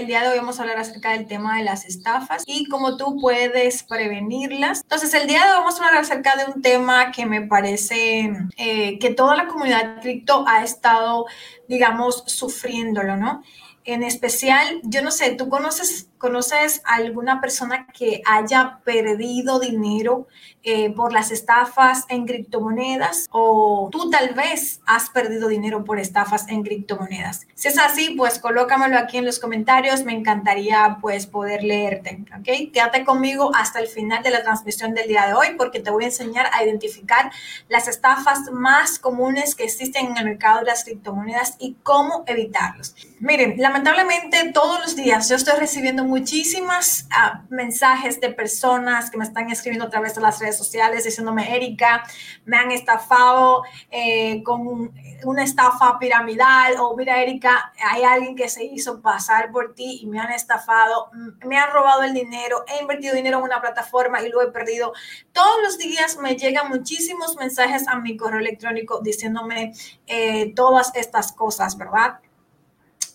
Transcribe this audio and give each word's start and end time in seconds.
el 0.00 0.06
día 0.06 0.22
de 0.22 0.28
hoy 0.30 0.38
vamos 0.38 0.58
a 0.58 0.62
hablar 0.62 0.78
acerca 0.78 1.12
del 1.12 1.26
tema 1.26 1.58
de 1.58 1.64
las 1.64 1.84
estafas 1.84 2.42
y 2.46 2.66
cómo 2.68 2.96
tú 2.96 3.18
puedes 3.20 3.82
prevenirlas. 3.82 4.80
Entonces, 4.80 5.12
el 5.12 5.26
día 5.28 5.44
de 5.44 5.50
hoy 5.50 5.58
vamos 5.58 5.78
a 5.78 5.84
hablar 5.84 6.00
acerca 6.00 6.36
de 6.36 6.50
un 6.50 6.62
tema 6.62 7.12
que 7.12 7.26
me 7.26 7.42
parece 7.42 8.32
eh, 8.56 8.98
que 8.98 9.10
toda 9.10 9.36
la 9.36 9.46
comunidad 9.46 10.00
cripto 10.00 10.44
ha 10.48 10.64
estado, 10.64 11.26
digamos, 11.68 12.24
sufriéndolo, 12.26 13.18
¿no? 13.18 13.42
En 13.84 14.02
especial, 14.02 14.80
yo 14.84 15.02
no 15.02 15.10
sé, 15.10 15.32
¿tú 15.32 15.50
conoces 15.50 16.08
¿Conoces 16.20 16.82
alguna 16.84 17.40
persona 17.40 17.86
que 17.86 18.20
haya 18.26 18.80
perdido 18.84 19.58
dinero 19.58 20.28
eh, 20.62 20.90
por 20.90 21.14
las 21.14 21.30
estafas 21.30 22.04
en 22.10 22.26
criptomonedas? 22.26 23.26
¿O 23.30 23.88
tú 23.90 24.10
tal 24.10 24.34
vez 24.34 24.82
has 24.84 25.08
perdido 25.08 25.48
dinero 25.48 25.82
por 25.82 25.98
estafas 25.98 26.46
en 26.48 26.62
criptomonedas? 26.62 27.46
Si 27.54 27.68
es 27.68 27.78
así, 27.78 28.16
pues 28.18 28.38
colócamelo 28.38 28.98
aquí 28.98 29.16
en 29.16 29.24
los 29.24 29.38
comentarios. 29.38 30.04
Me 30.04 30.12
encantaría 30.12 30.98
pues 31.00 31.26
poder 31.26 31.62
leerte. 31.62 32.22
¿Ok? 32.38 32.70
Quédate 32.70 33.02
conmigo 33.06 33.50
hasta 33.54 33.78
el 33.78 33.86
final 33.86 34.22
de 34.22 34.30
la 34.30 34.42
transmisión 34.42 34.92
del 34.92 35.08
día 35.08 35.26
de 35.26 35.32
hoy 35.32 35.46
porque 35.56 35.80
te 35.80 35.90
voy 35.90 36.04
a 36.04 36.08
enseñar 36.08 36.50
a 36.52 36.62
identificar 36.62 37.32
las 37.70 37.88
estafas 37.88 38.50
más 38.52 38.98
comunes 38.98 39.54
que 39.54 39.64
existen 39.64 40.08
en 40.08 40.18
el 40.18 40.24
mercado 40.26 40.58
de 40.58 40.66
las 40.66 40.84
criptomonedas 40.84 41.56
y 41.58 41.76
cómo 41.82 42.24
evitarlos. 42.26 42.94
Miren, 43.20 43.54
lamentablemente 43.56 44.50
todos 44.52 44.80
los 44.80 44.96
días 44.96 45.26
yo 45.30 45.36
estoy 45.36 45.58
recibiendo 45.58 46.09
muchísimas 46.10 47.06
ah, 47.12 47.44
mensajes 47.48 48.20
de 48.20 48.30
personas 48.30 49.10
que 49.10 49.16
me 49.16 49.24
están 49.24 49.48
escribiendo 49.48 49.86
a 49.86 49.90
través 49.90 50.16
de 50.16 50.20
las 50.20 50.40
redes 50.40 50.58
sociales 50.58 51.04
diciéndome, 51.04 51.54
Erika, 51.54 52.04
me 52.44 52.56
han 52.56 52.72
estafado 52.72 53.62
eh, 53.90 54.42
con 54.42 54.92
una 55.24 55.44
estafa 55.44 55.98
piramidal 56.00 56.74
o 56.80 56.96
mira, 56.96 57.22
Erika, 57.22 57.72
hay 57.92 58.02
alguien 58.02 58.34
que 58.34 58.48
se 58.48 58.64
hizo 58.64 59.00
pasar 59.00 59.52
por 59.52 59.74
ti 59.74 60.00
y 60.02 60.06
me 60.06 60.18
han 60.18 60.32
estafado, 60.32 61.10
mm, 61.12 61.46
me 61.46 61.56
han 61.56 61.70
robado 61.70 62.02
el 62.02 62.12
dinero, 62.12 62.64
he 62.66 62.82
invertido 62.82 63.14
dinero 63.14 63.38
en 63.38 63.44
una 63.44 63.60
plataforma 63.60 64.20
y 64.20 64.28
lo 64.28 64.42
he 64.42 64.50
perdido. 64.50 64.92
Todos 65.32 65.62
los 65.62 65.78
días 65.78 66.18
me 66.18 66.34
llegan 66.34 66.68
muchísimos 66.68 67.36
mensajes 67.36 67.86
a 67.86 67.96
mi 67.96 68.16
correo 68.16 68.40
electrónico 68.40 69.00
diciéndome 69.00 69.72
eh, 70.08 70.52
todas 70.56 70.92
estas 70.96 71.32
cosas, 71.32 71.78
¿verdad? 71.78 72.18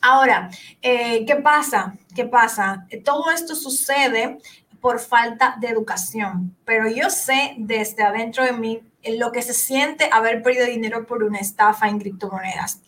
Ahora, 0.02 0.50
eh, 0.82 1.26
¿qué 1.26 1.36
pasa? 1.36 1.96
¿Qué 2.16 2.26
pasa? 2.26 2.86
Todo 3.04 3.32
esto 3.32 3.56
sucede 3.56 4.38
por 4.82 5.00
falta 5.00 5.56
de 5.60 5.68
educación, 5.68 6.56
pero 6.64 6.88
yo 6.88 7.10
sé 7.10 7.56
desde 7.58 8.04
adentro 8.04 8.44
de 8.44 8.52
mí 8.52 8.82
lo 9.18 9.32
que 9.32 9.42
se 9.42 9.54
siente 9.54 10.10
haber 10.12 10.42
perdido 10.44 10.66
dinero 10.66 11.06
por 11.06 11.24
una 11.24 11.40
estafa 11.40 11.88
en 11.88 12.00
criptomonedas 12.00 12.82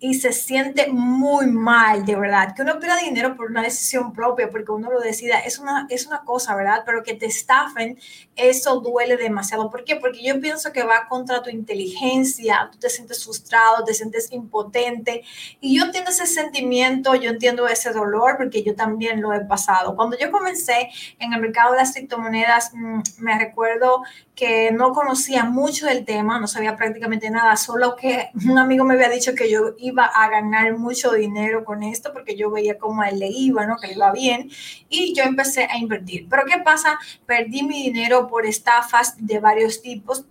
y 0.00 0.14
se 0.14 0.32
siente 0.32 0.88
muy 0.88 1.46
mal, 1.46 2.04
de 2.04 2.14
verdad. 2.14 2.54
Que 2.54 2.62
uno 2.62 2.78
pierda 2.78 2.98
dinero 2.98 3.36
por 3.36 3.50
una 3.50 3.62
decisión 3.62 4.12
propia, 4.12 4.48
porque 4.48 4.70
uno 4.70 4.90
lo 4.90 5.00
decida, 5.00 5.40
es 5.40 5.58
una, 5.58 5.86
es 5.90 6.06
una 6.06 6.22
cosa, 6.24 6.54
¿verdad? 6.54 6.82
Pero 6.86 7.02
que 7.02 7.14
te 7.14 7.26
estafen, 7.26 7.98
eso 8.38 8.80
duele 8.80 9.16
demasiado. 9.16 9.68
¿Por 9.70 9.84
qué? 9.84 9.96
Porque 9.96 10.22
yo 10.22 10.40
pienso 10.40 10.72
que 10.72 10.84
va 10.84 11.08
contra 11.08 11.42
tu 11.42 11.50
inteligencia, 11.50 12.68
tú 12.72 12.78
te 12.78 12.88
sientes 12.88 13.24
frustrado, 13.24 13.84
te 13.84 13.92
sientes 13.92 14.32
impotente. 14.32 15.24
Y 15.60 15.76
yo 15.76 15.84
entiendo 15.84 16.10
ese 16.10 16.26
sentimiento, 16.26 17.14
yo 17.16 17.30
entiendo 17.30 17.66
ese 17.66 17.92
dolor, 17.92 18.36
porque 18.38 18.62
yo 18.62 18.74
también 18.74 19.20
lo 19.20 19.32
he 19.32 19.40
pasado. 19.40 19.96
Cuando 19.96 20.16
yo 20.16 20.30
comencé 20.30 20.88
en 21.18 21.32
el 21.32 21.40
mercado 21.40 21.72
de 21.72 21.78
las 21.78 21.92
criptomonedas, 21.92 22.70
mm, 22.74 23.00
me 23.18 23.38
recuerdo 23.38 24.02
que 24.38 24.70
no 24.70 24.92
conocía 24.92 25.42
mucho 25.44 25.86
del 25.86 26.04
tema, 26.04 26.38
no 26.38 26.46
sabía 26.46 26.76
prácticamente 26.76 27.28
nada, 27.28 27.56
solo 27.56 27.96
que 27.96 28.30
un 28.48 28.56
amigo 28.56 28.84
me 28.84 28.94
había 28.94 29.08
dicho 29.08 29.34
que 29.34 29.50
yo 29.50 29.74
iba 29.78 30.04
a 30.04 30.30
ganar 30.30 30.78
mucho 30.78 31.10
dinero 31.10 31.64
con 31.64 31.82
esto 31.82 32.12
porque 32.12 32.36
yo 32.36 32.48
veía 32.48 32.78
cómo 32.78 33.02
él 33.02 33.18
le 33.18 33.26
iba, 33.26 33.66
¿no? 33.66 33.76
Que 33.78 33.92
iba 33.92 34.12
bien 34.12 34.48
y 34.88 35.12
yo 35.12 35.24
empecé 35.24 35.64
a 35.64 35.76
invertir. 35.76 36.28
Pero 36.30 36.44
¿qué 36.46 36.58
pasa? 36.58 37.00
Perdí 37.26 37.64
mi 37.64 37.82
dinero 37.82 38.27
por 38.28 38.46
estafas 38.46 39.14
de 39.18 39.38
varios 39.40 39.82
tipos, 39.82 40.24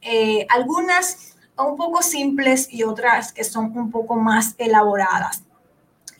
eh, 0.00 0.46
algunas 0.48 1.36
un 1.56 1.76
poco 1.76 2.02
simples 2.02 2.68
y 2.70 2.82
otras 2.82 3.32
que 3.32 3.44
son 3.44 3.76
un 3.76 3.90
poco 3.90 4.16
más 4.16 4.54
elaboradas 4.58 5.44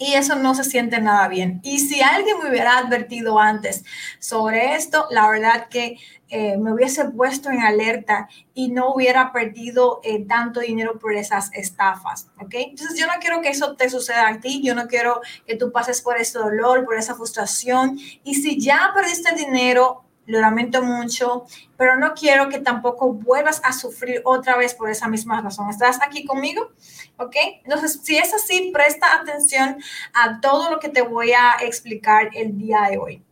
y 0.02 0.14
eso 0.14 0.34
no 0.34 0.54
se 0.54 0.64
siente 0.64 1.00
nada 1.00 1.28
bien. 1.28 1.60
Y 1.62 1.78
si 1.78 2.00
alguien 2.00 2.38
me 2.42 2.50
hubiera 2.50 2.78
advertido 2.78 3.38
antes 3.38 3.84
sobre 4.18 4.74
esto, 4.74 5.06
la 5.10 5.28
verdad 5.28 5.68
que 5.68 5.96
eh, 6.28 6.56
me 6.56 6.72
hubiese 6.72 7.04
puesto 7.10 7.50
en 7.50 7.60
alerta 7.60 8.28
y 8.54 8.70
no 8.70 8.92
hubiera 8.94 9.32
perdido 9.32 10.00
eh, 10.02 10.24
tanto 10.26 10.60
dinero 10.60 10.98
por 10.98 11.14
esas 11.14 11.52
estafas, 11.52 12.28
¿ok? 12.40 12.54
Entonces 12.54 12.98
yo 12.98 13.06
no 13.06 13.12
quiero 13.20 13.42
que 13.42 13.50
eso 13.50 13.76
te 13.76 13.88
suceda 13.90 14.28
a 14.28 14.40
ti, 14.40 14.60
yo 14.62 14.74
no 14.74 14.88
quiero 14.88 15.20
que 15.46 15.56
tú 15.56 15.70
pases 15.70 16.00
por 16.00 16.16
ese 16.16 16.38
dolor, 16.38 16.84
por 16.84 16.96
esa 16.96 17.14
frustración. 17.14 17.98
Y 18.24 18.34
si 18.36 18.60
ya 18.60 18.90
perdiste 18.94 19.34
dinero, 19.34 20.04
lo 20.26 20.40
lamento 20.40 20.82
mucho, 20.82 21.46
pero 21.76 21.96
no 21.96 22.14
quiero 22.14 22.48
que 22.48 22.58
tampoco 22.58 23.12
vuelvas 23.12 23.60
a 23.64 23.72
sufrir 23.72 24.22
otra 24.24 24.56
vez 24.56 24.74
por 24.74 24.90
esa 24.90 25.08
misma 25.08 25.40
razón. 25.40 25.68
¿Estás 25.68 26.00
aquí 26.02 26.24
conmigo? 26.24 26.70
¿Ok? 27.16 27.36
Entonces, 27.64 28.00
si 28.02 28.16
es 28.16 28.32
así, 28.32 28.70
presta 28.72 29.14
atención 29.14 29.82
a 30.14 30.40
todo 30.40 30.70
lo 30.70 30.78
que 30.78 30.88
te 30.88 31.02
voy 31.02 31.32
a 31.32 31.56
explicar 31.60 32.30
el 32.34 32.56
día 32.56 32.82
de 32.90 32.98
hoy. 32.98 33.22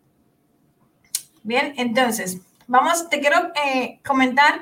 Bien, 1.43 1.75
entonces, 1.77 2.39
vamos, 2.67 3.09
te 3.09 3.21
quiero 3.21 3.51
eh, 3.65 4.01
comentar 4.05 4.61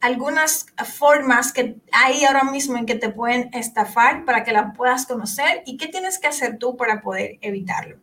algunas 0.00 0.66
formas 0.96 1.52
que 1.52 1.76
hay 1.92 2.24
ahora 2.24 2.44
mismo 2.44 2.78
en 2.78 2.86
que 2.86 2.94
te 2.94 3.10
pueden 3.10 3.50
estafar 3.52 4.24
para 4.24 4.44
que 4.44 4.52
la 4.52 4.72
puedas 4.72 5.06
conocer 5.06 5.62
y 5.66 5.76
qué 5.76 5.88
tienes 5.88 6.18
que 6.18 6.28
hacer 6.28 6.58
tú 6.58 6.76
para 6.76 7.02
poder 7.02 7.38
evitarlo. 7.42 7.98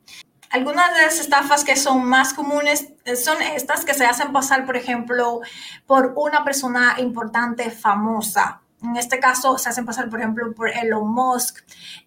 Algunas 0.50 0.94
de 0.96 1.02
las 1.02 1.20
estafas 1.20 1.64
que 1.64 1.76
son 1.76 2.06
más 2.06 2.34
comunes 2.34 2.90
eh, 3.06 3.16
son 3.16 3.42
estas 3.42 3.84
que 3.84 3.94
se 3.94 4.06
hacen 4.06 4.32
pasar, 4.32 4.66
por 4.66 4.78
ejemplo, 4.78 5.42
por 5.86 6.14
una 6.16 6.44
persona 6.44 6.96
importante, 7.00 7.70
famosa. 7.70 8.62
En 8.84 8.96
este 8.96 9.20
caso 9.20 9.58
se 9.58 9.70
hacen 9.70 9.86
pasar, 9.88 10.08
por 10.08 10.20
ejemplo, 10.20 10.54
por 10.54 10.70
Elon 10.70 11.12
Musk 11.12 11.64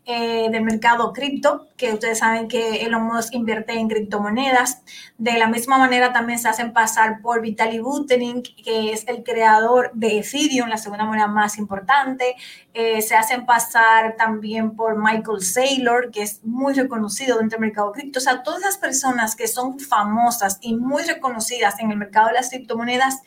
eh, 0.07 0.49
del 0.51 0.63
mercado 0.63 1.13
cripto, 1.13 1.67
que 1.77 1.93
ustedes 1.93 2.21
saben 2.21 2.47
que 2.47 2.83
Elon 2.83 3.03
Musk 3.03 3.35
invierte 3.35 3.73
en 3.73 3.89
criptomonedas. 3.89 4.83
De 5.19 5.37
la 5.37 5.49
misma 5.49 5.79
manera 5.79 6.13
también 6.13 6.39
se 6.39 6.49
hacen 6.49 6.73
pasar 6.73 7.23
por 7.23 7.41
Vitaly 7.41 7.81
Buterin, 7.81 8.43
que 8.43 8.93
es 8.93 9.05
el 9.09 9.25
creador 9.25 9.91
de 9.95 10.21
Ethereum, 10.21 10.69
la 10.69 10.77
segunda 10.77 11.05
moneda 11.05 11.27
más 11.27 11.59
importante. 11.59 12.37
Eh, 12.73 13.03
se 13.03 13.17
hacen 13.17 13.47
pasar 13.47 14.15
también 14.17 14.77
por 14.77 14.97
Michael 14.97 15.43
Saylor, 15.43 16.13
que 16.13 16.23
es 16.23 16.45
muy 16.45 16.73
reconocido 16.75 17.39
dentro 17.39 17.59
del 17.59 17.67
mercado 17.67 17.91
cripto. 17.91 18.21
O 18.21 18.23
sea, 18.23 18.45
todas 18.45 18.61
las 18.61 18.79
personas 18.79 19.35
que 19.35 19.49
son 19.49 19.81
famosas 19.81 20.59
y 20.61 20.77
muy 20.77 21.03
reconocidas 21.03 21.81
en 21.81 21.91
el 21.91 21.97
mercado 21.97 22.29
de 22.29 22.35
las 22.35 22.51
criptomonedas, 22.51 23.23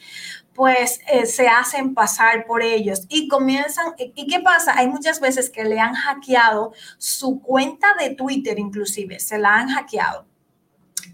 pues 0.54 1.00
eh, 1.12 1.26
se 1.26 1.48
hacen 1.48 1.94
pasar 1.94 2.46
por 2.46 2.62
ellos 2.62 3.06
y 3.10 3.28
comienzan, 3.28 3.94
¿y 3.98 4.28
qué 4.28 4.40
pasa? 4.40 4.78
Hay 4.78 4.88
muchas 4.88 5.20
veces 5.20 5.50
que 5.50 5.64
le 5.64 5.80
han 5.80 5.94
hackeado 5.94 6.74
su 6.98 7.42
cuenta 7.42 7.88
de 8.00 8.16
Twitter 8.16 8.60
inclusive, 8.60 9.20
se 9.20 9.38
la 9.38 9.56
han 9.56 9.70
hackeado. 9.70 10.26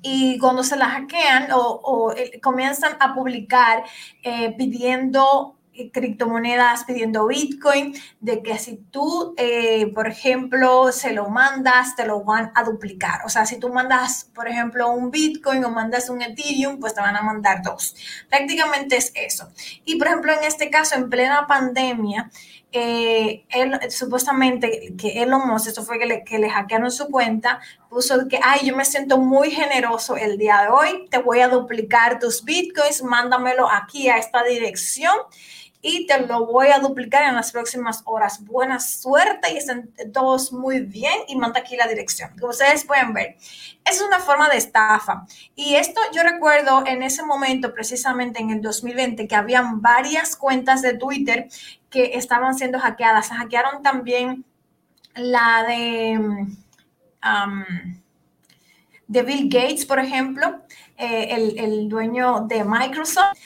Y 0.01 0.37
cuando 0.39 0.63
se 0.63 0.77
la 0.77 0.85
hackean 0.85 1.49
o, 1.53 2.13
eh, 2.15 2.39
comienzan 2.41 2.95
a 2.99 3.13
publicar 3.13 3.83
eh, 4.23 4.55
pidiendo 4.57 5.58
criptomonedas 5.87 6.83
pidiendo 6.83 7.27
Bitcoin, 7.27 7.95
de 8.19 8.43
que 8.43 8.57
si 8.57 8.77
tú, 8.77 9.33
eh, 9.37 9.91
por 9.93 10.07
ejemplo, 10.07 10.91
se 10.91 11.13
lo 11.13 11.29
mandas, 11.29 11.95
te 11.95 12.05
lo 12.05 12.23
van 12.23 12.51
a 12.55 12.63
duplicar. 12.63 13.21
O 13.25 13.29
sea, 13.29 13.45
si 13.45 13.57
tú 13.57 13.69
mandas, 13.69 14.29
por 14.35 14.47
ejemplo, 14.47 14.91
un 14.91 15.11
Bitcoin 15.11 15.63
o 15.63 15.69
mandas 15.69 16.09
un 16.09 16.21
Ethereum, 16.21 16.79
pues 16.79 16.93
te 16.93 17.01
van 17.01 17.15
a 17.15 17.21
mandar 17.21 17.61
dos. 17.63 17.95
Prácticamente 18.29 18.97
es 18.97 19.11
eso. 19.15 19.49
Y, 19.85 19.97
por 19.97 20.07
ejemplo, 20.07 20.33
en 20.33 20.43
este 20.43 20.69
caso, 20.69 20.95
en 20.95 21.09
plena 21.09 21.47
pandemia, 21.47 22.29
eh, 22.71 23.45
él, 23.49 23.79
supuestamente 23.89 24.93
que 24.95 25.23
Elon 25.23 25.47
Musk, 25.47 25.69
esto 25.69 25.83
fue 25.83 25.97
que 25.97 26.05
le, 26.05 26.23
que 26.23 26.37
le 26.37 26.51
hackearon 26.51 26.91
su 26.91 27.07
cuenta, 27.07 27.59
puso 27.89 28.27
que, 28.27 28.39
ay, 28.43 28.67
yo 28.67 28.75
me 28.75 28.85
siento 28.85 29.17
muy 29.17 29.49
generoso 29.49 30.15
el 30.15 30.37
día 30.37 30.61
de 30.61 30.67
hoy, 30.67 31.07
te 31.09 31.17
voy 31.17 31.39
a 31.39 31.47
duplicar 31.47 32.19
tus 32.19 32.43
bitcoins, 32.43 33.01
mándamelo 33.01 33.67
aquí 33.67 34.09
a 34.09 34.17
esta 34.17 34.43
dirección 34.43 35.15
y 35.81 36.05
te 36.07 36.19
lo 36.25 36.45
voy 36.45 36.67
a 36.67 36.79
duplicar 36.79 37.23
en 37.23 37.35
las 37.35 37.51
próximas 37.51 38.01
horas. 38.05 38.43
Buena 38.43 38.79
suerte 38.79 39.53
y 39.53 39.57
estén 39.57 39.93
todos 40.11 40.51
muy 40.51 40.81
bien 40.81 41.13
y 41.27 41.37
manda 41.37 41.61
aquí 41.61 41.77
la 41.77 41.87
dirección. 41.87 42.31
Como 42.37 42.51
ustedes 42.51 42.83
pueden 42.83 43.13
ver, 43.13 43.37
es 43.89 44.01
una 44.01 44.19
forma 44.19 44.49
de 44.49 44.57
estafa. 44.57 45.25
Y 45.55 45.75
esto 45.75 46.01
yo 46.13 46.23
recuerdo 46.23 46.83
en 46.85 47.01
ese 47.01 47.23
momento, 47.23 47.73
precisamente 47.73 48.41
en 48.41 48.49
el 48.49 48.61
2020, 48.61 49.27
que 49.27 49.35
habían 49.35 49.81
varias 49.81 50.35
cuentas 50.35 50.81
de 50.81 50.97
Twitter 50.97 51.47
que 51.89 52.11
estaban 52.15 52.55
siendo 52.55 52.79
hackeadas. 52.79 53.27
Se 53.27 53.35
hackearon 53.35 53.81
también 53.81 54.43
la 55.15 55.63
de, 55.63 56.17
um, 56.19 57.65
de 59.07 59.23
Bill 59.23 59.49
Gates, 59.49 59.85
por 59.85 59.99
ejemplo, 59.99 60.61
eh, 60.97 61.29
el, 61.31 61.57
el 61.57 61.89
dueño 61.89 62.41
de 62.41 62.65
Microsoft. 62.65 63.37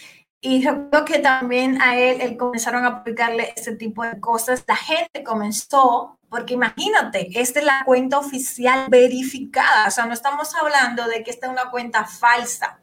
Y 0.45 0.61
yo 0.61 0.89
creo 0.89 1.05
que 1.05 1.19
también 1.19 1.81
a 1.81 1.97
él, 1.97 2.19
él 2.19 2.35
comenzaron 2.35 2.83
a 2.83 2.89
aplicarle 2.89 3.53
ese 3.55 3.77
tipo 3.77 4.03
de 4.03 4.19
cosas. 4.19 4.65
La 4.67 4.75
gente 4.75 5.23
comenzó 5.23 6.19
porque 6.27 6.55
imagínate, 6.55 7.29
esta 7.39 7.59
es 7.59 7.65
la 7.65 7.83
cuenta 7.85 8.17
oficial 8.17 8.87
verificada, 8.89 9.87
o 9.87 9.91
sea, 9.91 10.07
no 10.07 10.13
estamos 10.13 10.53
hablando 10.55 11.07
de 11.07 11.23
que 11.23 11.29
esta 11.29 11.45
es 11.45 11.51
una 11.51 11.69
cuenta 11.69 12.05
falsa 12.05 12.79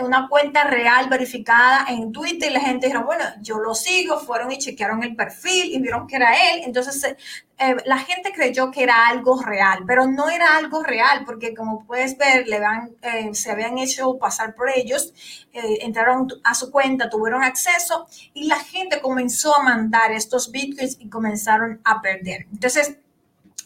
una 0.00 0.28
cuenta 0.28 0.64
real 0.64 1.08
verificada 1.08 1.86
en 1.88 2.12
Twitter 2.12 2.50
y 2.50 2.54
la 2.54 2.60
gente 2.60 2.86
dijo, 2.86 3.04
bueno, 3.04 3.24
yo 3.40 3.58
lo 3.58 3.74
sigo, 3.74 4.18
fueron 4.18 4.50
y 4.50 4.58
chequearon 4.58 5.02
el 5.02 5.14
perfil 5.14 5.74
y 5.74 5.80
vieron 5.80 6.06
que 6.06 6.16
era 6.16 6.32
él. 6.50 6.62
Entonces 6.64 7.04
eh, 7.04 7.16
eh, 7.58 7.76
la 7.84 7.98
gente 7.98 8.32
creyó 8.32 8.70
que 8.70 8.82
era 8.82 9.06
algo 9.06 9.40
real, 9.42 9.84
pero 9.86 10.06
no 10.06 10.30
era 10.30 10.56
algo 10.56 10.82
real 10.82 11.24
porque 11.26 11.54
como 11.54 11.84
puedes 11.84 12.16
ver, 12.16 12.46
le 12.48 12.60
van, 12.60 12.90
eh, 13.02 13.34
se 13.34 13.50
habían 13.50 13.78
hecho 13.78 14.18
pasar 14.18 14.54
por 14.54 14.70
ellos, 14.70 15.12
entraron 15.52 16.28
a 16.44 16.54
su 16.54 16.70
cuenta, 16.70 17.08
tuvieron 17.08 17.42
acceso 17.42 18.06
y 18.34 18.46
la 18.46 18.58
gente 18.58 19.00
comenzó 19.00 19.56
a 19.56 19.62
mandar 19.62 20.12
estos 20.12 20.50
bitcoins 20.50 20.96
y 21.00 21.08
comenzaron 21.08 21.80
a 21.84 22.00
perder. 22.00 22.46
Entonces, 22.52 22.98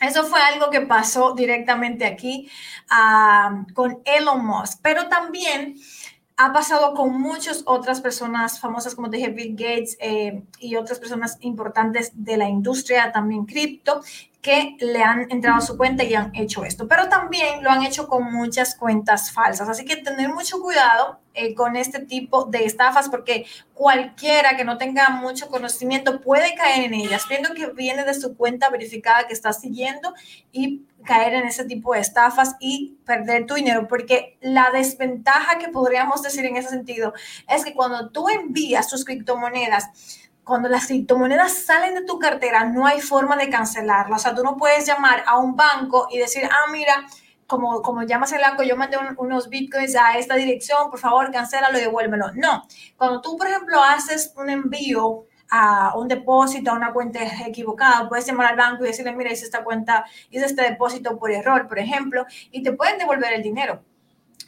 eso 0.01 0.25
fue 0.25 0.41
algo 0.41 0.71
que 0.71 0.81
pasó 0.81 1.35
directamente 1.35 2.06
aquí 2.06 2.51
ah, 2.89 3.65
con 3.75 4.01
Elon 4.05 4.45
Musk, 4.45 4.79
pero 4.83 5.09
también 5.09 5.77
ha 6.43 6.55
pasado 6.55 6.95
con 6.95 7.21
muchas 7.21 7.65
otras 7.67 8.01
personas 8.01 8.61
famosas, 8.61 8.95
como 8.95 9.11
te 9.11 9.19
dije, 9.19 9.29
Bill 9.29 9.55
Gates 9.55 9.99
eh, 10.01 10.43
y 10.59 10.77
otras 10.77 10.99
personas 10.99 11.37
importantes 11.41 12.13
de 12.15 12.39
la 12.39 12.49
industria, 12.49 13.13
también 13.13 13.45
cripto, 13.45 14.01
que 14.43 14.77
le 14.81 15.03
han 15.03 15.31
entrado 15.31 15.59
a 15.59 15.61
su 15.61 15.77
cuenta 15.77 16.03
y 16.03 16.15
han 16.15 16.35
hecho 16.35 16.65
esto. 16.65 16.89
Pero 16.89 17.09
también 17.09 17.63
lo 17.63 17.71
han 17.71 17.83
hecho 17.83 18.09
con 18.09 18.33
muchas 18.33 18.75
cuentas 18.75 19.33
falsas. 19.33 19.69
Así 19.69 19.85
que 19.85 19.97
tener 19.97 20.31
mucho 20.31 20.61
cuidado 20.61 21.21
eh, 21.35 21.55
con 21.55 21.77
este 21.77 22.01
tipo 22.01 22.47
de 22.47 22.65
estafas 22.65 23.09
porque 23.09 23.45
cualquiera 23.75 24.57
que 24.57 24.65
no 24.65 24.79
tenga 24.79 25.11
mucho 25.11 25.49
conocimiento 25.49 26.21
puede 26.23 26.55
caer 26.55 26.85
en 26.85 26.95
ellas, 26.95 27.27
viendo 27.29 27.55
que 27.55 27.67
viene 27.67 28.05
de 28.05 28.15
su 28.15 28.35
cuenta 28.35 28.71
verificada 28.71 29.27
que 29.27 29.35
está 29.35 29.53
siguiendo 29.53 30.15
y 30.53 30.87
caer 31.05 31.35
en 31.35 31.47
ese 31.47 31.65
tipo 31.67 31.93
de 31.93 32.01
estafas 32.01 32.57
y 32.61 32.97
perder 33.05 33.47
tu 33.47 33.55
dinero, 33.55 33.89
porque 33.89 34.39
la 34.41 34.71
desventaja 34.71 35.59
que 35.59 35.69
podríamos 35.69 36.23
decir 36.23 36.45
en 36.47 36.57
ese 36.57 36.71
sentido 36.71 37.13
es 37.49 37.65
que 37.65 37.75
cuando 37.75 38.11
tú 38.11 38.29
envías 38.29 38.89
tus 38.89 39.05
criptomonedas, 39.05 40.30
cuando 40.45 40.69
las 40.69 40.87
criptomonedas 40.87 41.53
salen 41.53 41.95
de 41.95 42.05
tu 42.05 42.19
cartera, 42.19 42.65
no 42.65 42.87
hay 42.87 43.01
forma 43.01 43.37
de 43.37 43.49
cancelarlas. 43.49 44.21
O 44.21 44.23
sea, 44.23 44.35
tú 44.35 44.43
no 44.43 44.57
puedes 44.57 44.87
llamar 44.87 45.23
a 45.27 45.39
un 45.39 45.57
banco 45.57 46.09
y 46.11 46.19
decir, 46.19 46.45
ah, 46.51 46.71
mira, 46.73 47.07
como, 47.47 47.83
como 47.83 48.05
llamas 48.05 48.33
el 48.33 48.41
banco, 48.41 48.63
yo 48.63 48.77
mandé 48.77 48.97
unos 49.19 49.49
bitcoins 49.49 49.97
a 49.97 50.17
esta 50.19 50.37
dirección, 50.37 50.91
por 50.91 51.01
favor, 51.01 51.31
cancélalo 51.33 51.79
y 51.79 51.83
devuélvelo. 51.83 52.33
No. 52.35 52.63
Cuando 52.97 53.21
tú, 53.21 53.37
por 53.37 53.49
ejemplo, 53.49 53.83
haces 53.83 54.33
un 54.37 54.51
envío 54.51 55.27
a 55.51 55.97
un 55.99 56.07
depósito, 56.07 56.71
a 56.71 56.75
una 56.75 56.93
cuenta 56.93 57.21
equivocada, 57.47 58.09
puedes 58.09 58.25
llamar 58.25 58.47
al 58.53 58.57
banco 58.57 58.85
y 58.85 58.89
decirle, 58.89 59.13
mira, 59.13 59.33
hice 59.33 59.45
esta 59.45 59.65
cuenta, 59.65 60.05
hice 60.31 60.47
este 60.47 60.63
depósito 60.63 61.19
por 61.19 61.33
error, 61.33 61.67
por 61.67 61.81
ejemplo, 61.81 62.25
y 62.53 62.63
te 62.63 62.73
pueden 62.73 62.99
devolver 62.99 63.33
el 63.33 63.43
dinero. 63.43 63.83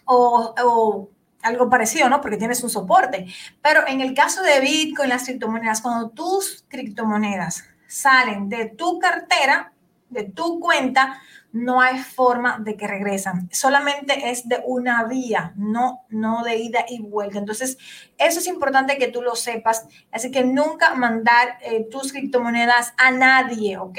O, 0.05 0.55
o 0.65 1.09
algo 1.43 1.69
parecido, 1.69 2.09
¿no? 2.09 2.21
Porque 2.21 2.37
tienes 2.37 2.63
un 2.63 2.71
soporte. 2.71 3.27
Pero 3.61 3.87
en 3.87 4.01
el 4.01 4.15
caso 4.15 4.43
de 4.43 4.61
Bitcoin, 4.61 5.09
las 5.09 5.25
criptomonedas, 5.25 5.81
cuando 5.81 6.11
tus 6.11 6.65
criptomonedas 6.69 7.65
salen 7.87 8.49
de 8.49 8.67
tu 8.67 8.99
cartera, 8.99 9.73
de 10.09 10.25
tu 10.25 10.61
cuenta, 10.61 11.21
no 11.53 11.81
hay 11.81 11.99
forma 11.99 12.59
de 12.59 12.77
que 12.77 12.87
regresan. 12.87 13.49
Solamente 13.53 14.31
es 14.31 14.49
de 14.49 14.63
una 14.65 15.05
vía, 15.05 15.53
no, 15.57 16.05
no 16.09 16.43
de 16.43 16.57
ida 16.57 16.85
y 16.89 17.01
vuelta. 17.01 17.39
Entonces, 17.39 17.77
eso 18.17 18.39
es 18.41 18.47
importante 18.47 18.97
que 18.97 19.09
tú 19.09 19.21
lo 19.21 19.37
sepas. 19.37 19.87
Así 20.11 20.31
que 20.31 20.45
nunca 20.45 20.95
mandar 20.95 21.59
eh, 21.63 21.87
tus 21.91 22.13
criptomonedas 22.13 22.95
a 22.97 23.11
nadie, 23.11 23.77
¿ok? 23.77 23.99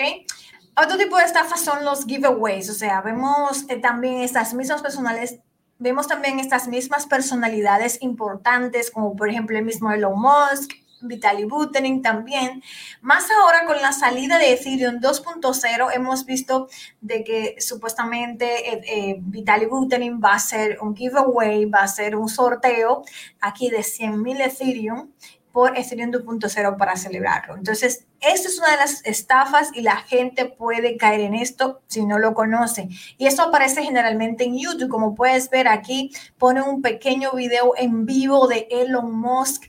Otro 0.76 0.98
tipo 0.98 1.18
de 1.18 1.26
estafas 1.26 1.62
son 1.62 1.86
los 1.86 2.06
giveaways, 2.06 2.68
o 2.72 2.74
sea, 2.74 3.02
vemos 3.02 3.66
eh, 3.70 3.78
también 3.78 4.22
estas 4.22 4.56
mismas 4.56 4.82
personales 4.82 5.40
vemos 5.80 6.08
también 6.08 6.40
estas 6.40 6.68
mismas 6.68 7.06
personalidades 7.06 8.02
importantes, 8.02 8.92
como 8.92 9.16
por 9.16 9.30
ejemplo 9.30 9.58
el 9.58 9.66
mismo 9.66 9.92
Elon 9.92 10.20
Musk, 10.20 10.74
Vitaly 11.04 11.46
Buterin 11.46 12.02
también. 12.02 12.64
Más 13.02 13.26
ahora 13.32 13.66
con 13.66 13.82
la 13.82 13.92
salida 13.92 14.38
de 14.38 14.54
Ethereum 14.54 15.00
2.0 15.00 15.90
hemos 15.94 16.26
visto 16.26 16.68
de 17.02 17.24
que 17.24 17.56
supuestamente 17.60 18.74
eh, 18.74 18.82
eh, 18.88 19.18
Vitaly 19.20 19.66
Buterin 19.66 20.20
va 20.24 20.34
a 20.34 20.40
ser 20.40 20.80
un 20.82 20.96
giveaway, 20.96 21.66
va 21.66 21.80
a 21.80 21.88
ser 21.88 22.16
un 22.16 22.30
sorteo 22.30 23.04
aquí 23.42 23.70
de 23.70 23.80
100.000 23.80 24.46
Ethereum 24.46 25.12
por 25.54 25.78
Ethereum 25.78 26.12
2.0 26.12 26.78
para 26.78 26.98
celebrarlo. 26.98 27.56
Entonces, 27.56 28.08
esto 28.20 28.48
es 28.48 28.58
una 28.58 28.72
de 28.72 28.78
las 28.78 29.06
estafas 29.06 29.70
y 29.76 29.82
la 29.82 29.98
gente 29.98 30.46
puede 30.46 30.98
caer 30.98 31.20
en 31.20 31.36
esto 31.36 31.84
si 31.86 32.06
no 32.06 32.18
lo 32.18 32.34
conoce. 32.34 32.90
Y 33.20 33.28
esto 33.28 33.44
aparece 33.44 33.84
generalmente 33.84 34.46
en 34.46 34.58
YouTube. 34.58 34.90
Como 34.90 35.14
puedes 35.14 35.52
ver 35.52 35.68
aquí, 35.68 36.12
pone 36.40 36.64
un 36.64 36.82
pequeño 36.82 37.34
video 37.34 37.74
en 37.78 38.08
vivo 38.08 38.48
de 38.48 38.68
Elon 38.72 39.14
Musk 39.14 39.66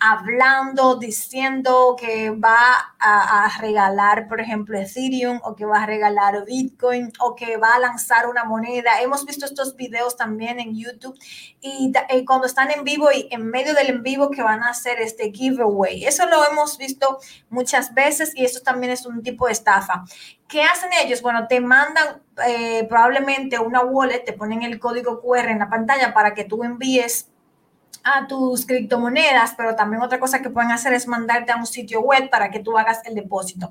hablando, 0.00 0.96
diciendo 0.96 1.96
que 1.98 2.30
va 2.30 2.94
a, 3.00 3.48
regalar, 3.60 4.28
por 4.28 4.40
ejemplo, 4.40 4.78
Ethereum 4.78 5.40
o 5.42 5.56
que 5.56 5.64
va 5.64 5.82
a 5.82 5.86
regalar 5.86 6.44
Bitcoin 6.44 7.12
o 7.18 7.34
que 7.34 7.56
va 7.56 7.74
a 7.74 7.78
lanzar 7.80 8.28
una 8.28 8.44
moneda. 8.44 9.00
Hemos 9.00 9.24
visto 9.24 9.44
estos 9.44 9.74
videos 9.74 10.16
también 10.16 10.60
en 10.60 10.76
YouTube 10.76 11.18
y, 11.60 11.92
y, 12.10 12.24
cuando 12.24 12.46
están 12.46 12.70
en 12.70 12.84
vivo 12.84 13.08
y 13.12 13.26
en 13.30 13.46
medio 13.48 13.74
del 13.74 13.88
en 13.90 14.02
vivo 14.02 14.30
que 14.30 14.42
van 14.42 14.62
a 14.62 14.70
hacer 14.70 15.00
este 15.00 15.32
giveaway. 15.32 16.04
Eso 16.04 16.26
lo 16.26 16.48
hemos 16.48 16.78
visto 16.78 17.18
muchas 17.50 17.92
veces 17.92 18.32
y 18.36 18.44
eso 18.44 18.60
también 18.60 18.92
es 18.92 19.04
un 19.04 19.22
tipo 19.22 19.46
de 19.46 19.52
estafa. 19.52 20.04
¿Qué 20.48 20.62
hacen 20.62 20.90
ellos? 21.04 21.22
Bueno, 21.22 21.48
te 21.48 21.60
mandan 21.60 22.22
eh, 22.46 22.86
probablemente 22.88 23.58
una 23.58 23.80
wallet, 23.80 24.24
te 24.24 24.32
ponen 24.32 24.62
el 24.62 24.78
código 24.78 25.20
QR 25.20 25.48
en 25.48 25.58
la 25.58 25.68
pantalla 25.68 26.14
para 26.14 26.34
que 26.34 26.44
tú 26.44 26.62
envíes 26.62 27.30
a 28.04 28.26
tus 28.26 28.66
criptomonedas, 28.66 29.54
pero 29.56 29.74
también 29.74 30.02
otra 30.02 30.18
cosa 30.18 30.40
que 30.40 30.50
pueden 30.50 30.70
hacer 30.70 30.92
es 30.92 31.06
mandarte 31.06 31.52
a 31.52 31.56
un 31.56 31.66
sitio 31.66 32.00
web 32.00 32.30
para 32.30 32.50
que 32.50 32.60
tú 32.60 32.76
hagas 32.78 33.00
el 33.04 33.14
depósito. 33.14 33.70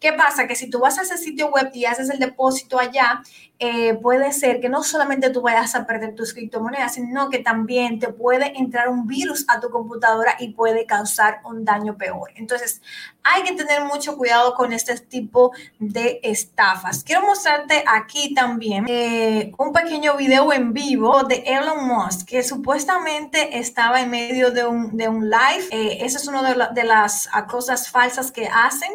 ¿Qué 0.00 0.12
pasa? 0.12 0.46
Que 0.46 0.56
si 0.56 0.68
tú 0.70 0.80
vas 0.80 0.98
a 0.98 1.02
ese 1.02 1.18
sitio 1.18 1.50
web 1.50 1.70
y 1.72 1.84
haces 1.84 2.10
el 2.10 2.18
depósito 2.18 2.78
allá, 2.78 3.22
eh, 3.60 3.94
puede 3.94 4.32
ser 4.32 4.60
que 4.60 4.68
no 4.68 4.84
solamente 4.84 5.30
tú 5.30 5.42
vayas 5.42 5.74
a 5.74 5.84
perder 5.84 6.14
tus 6.14 6.32
criptomonedas, 6.32 6.94
sino 6.94 7.28
que 7.28 7.40
también 7.40 7.98
te 7.98 8.08
puede 8.08 8.56
entrar 8.56 8.88
un 8.88 9.08
virus 9.08 9.44
a 9.48 9.58
tu 9.58 9.68
computadora 9.70 10.36
y 10.38 10.52
puede 10.52 10.86
causar 10.86 11.40
un 11.44 11.64
daño 11.64 11.96
peor. 11.96 12.30
Entonces, 12.36 12.80
hay 13.24 13.42
que 13.42 13.54
tener 13.54 13.84
mucho 13.84 14.16
cuidado 14.16 14.54
con 14.54 14.72
este 14.72 14.96
tipo 15.00 15.50
de 15.80 16.20
estafas. 16.22 17.02
Quiero 17.02 17.22
mostrarte 17.22 17.82
aquí 17.86 18.32
también 18.32 18.86
eh, 18.88 19.52
un 19.58 19.72
pequeño 19.72 20.16
video 20.16 20.52
en 20.52 20.72
vivo 20.72 21.24
de 21.24 21.42
Elon 21.44 21.84
Musk, 21.84 22.28
que 22.28 22.44
supuestamente 22.44 23.58
estaba 23.58 24.00
en 24.00 24.10
medio 24.10 24.52
de 24.52 24.66
un, 24.66 24.96
de 24.96 25.08
un 25.08 25.28
live. 25.28 25.66
Eh, 25.72 25.98
esa 26.02 26.18
es 26.18 26.28
una 26.28 26.42
de, 26.42 26.68
de, 26.74 26.84
las 26.84 27.28
cosas 27.48 27.90
falsas 27.90 28.30
que 28.30 28.46
hacen. 28.46 28.92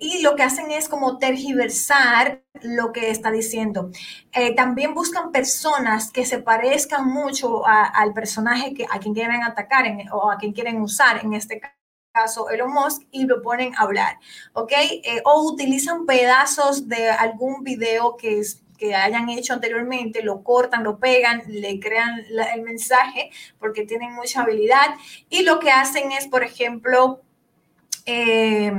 y 0.00 0.22
lo 0.22 0.36
que 0.36 0.42
hacen 0.42 0.70
es 0.70 0.88
como 0.88 1.18
tergiversar 1.18 2.42
lo 2.60 2.92
que 2.92 3.10
está 3.10 3.30
diciendo. 3.30 3.90
Eh, 4.32 4.54
también 4.54 4.94
buscan 4.94 5.32
personas 5.32 6.10
que 6.10 6.24
se 6.26 6.38
parezcan 6.38 7.08
mucho 7.08 7.66
al 7.66 8.12
personaje 8.12 8.74
que, 8.74 8.86
a 8.90 8.98
quien 8.98 9.14
quieren 9.14 9.42
atacar 9.42 9.84
o 10.12 10.30
a 10.30 10.36
quien 10.38 10.52
quieren 10.52 10.80
usar, 10.80 11.24
en 11.24 11.32
este 11.34 11.60
caso 12.12 12.50
Elon 12.50 12.72
Musk, 12.72 13.02
y 13.10 13.24
lo 13.24 13.42
ponen 13.42 13.74
a 13.74 13.82
hablar, 13.82 14.18
¿ok? 14.52 14.72
Eh, 14.72 15.22
o 15.24 15.50
utilizan 15.50 16.04
pedazos 16.06 16.88
de 16.88 17.10
algún 17.10 17.64
video 17.64 18.16
que 18.16 18.44
hayan 18.94 19.28
hecho 19.28 19.54
anteriormente, 19.54 20.22
lo 20.22 20.42
cortan, 20.42 20.82
lo 20.82 20.98
pegan, 20.98 21.42
le 21.46 21.78
crean 21.78 22.24
el 22.54 22.62
mensaje 22.62 23.30
porque 23.60 23.86
tienen 23.86 24.12
mucha 24.12 24.42
habilidad 24.42 24.96
y 25.30 25.42
lo 25.42 25.60
que 25.60 25.70
hacen 25.70 26.10
es, 26.10 26.26
por 26.26 26.42
ejemplo, 26.42 27.22
eh, 28.06 28.72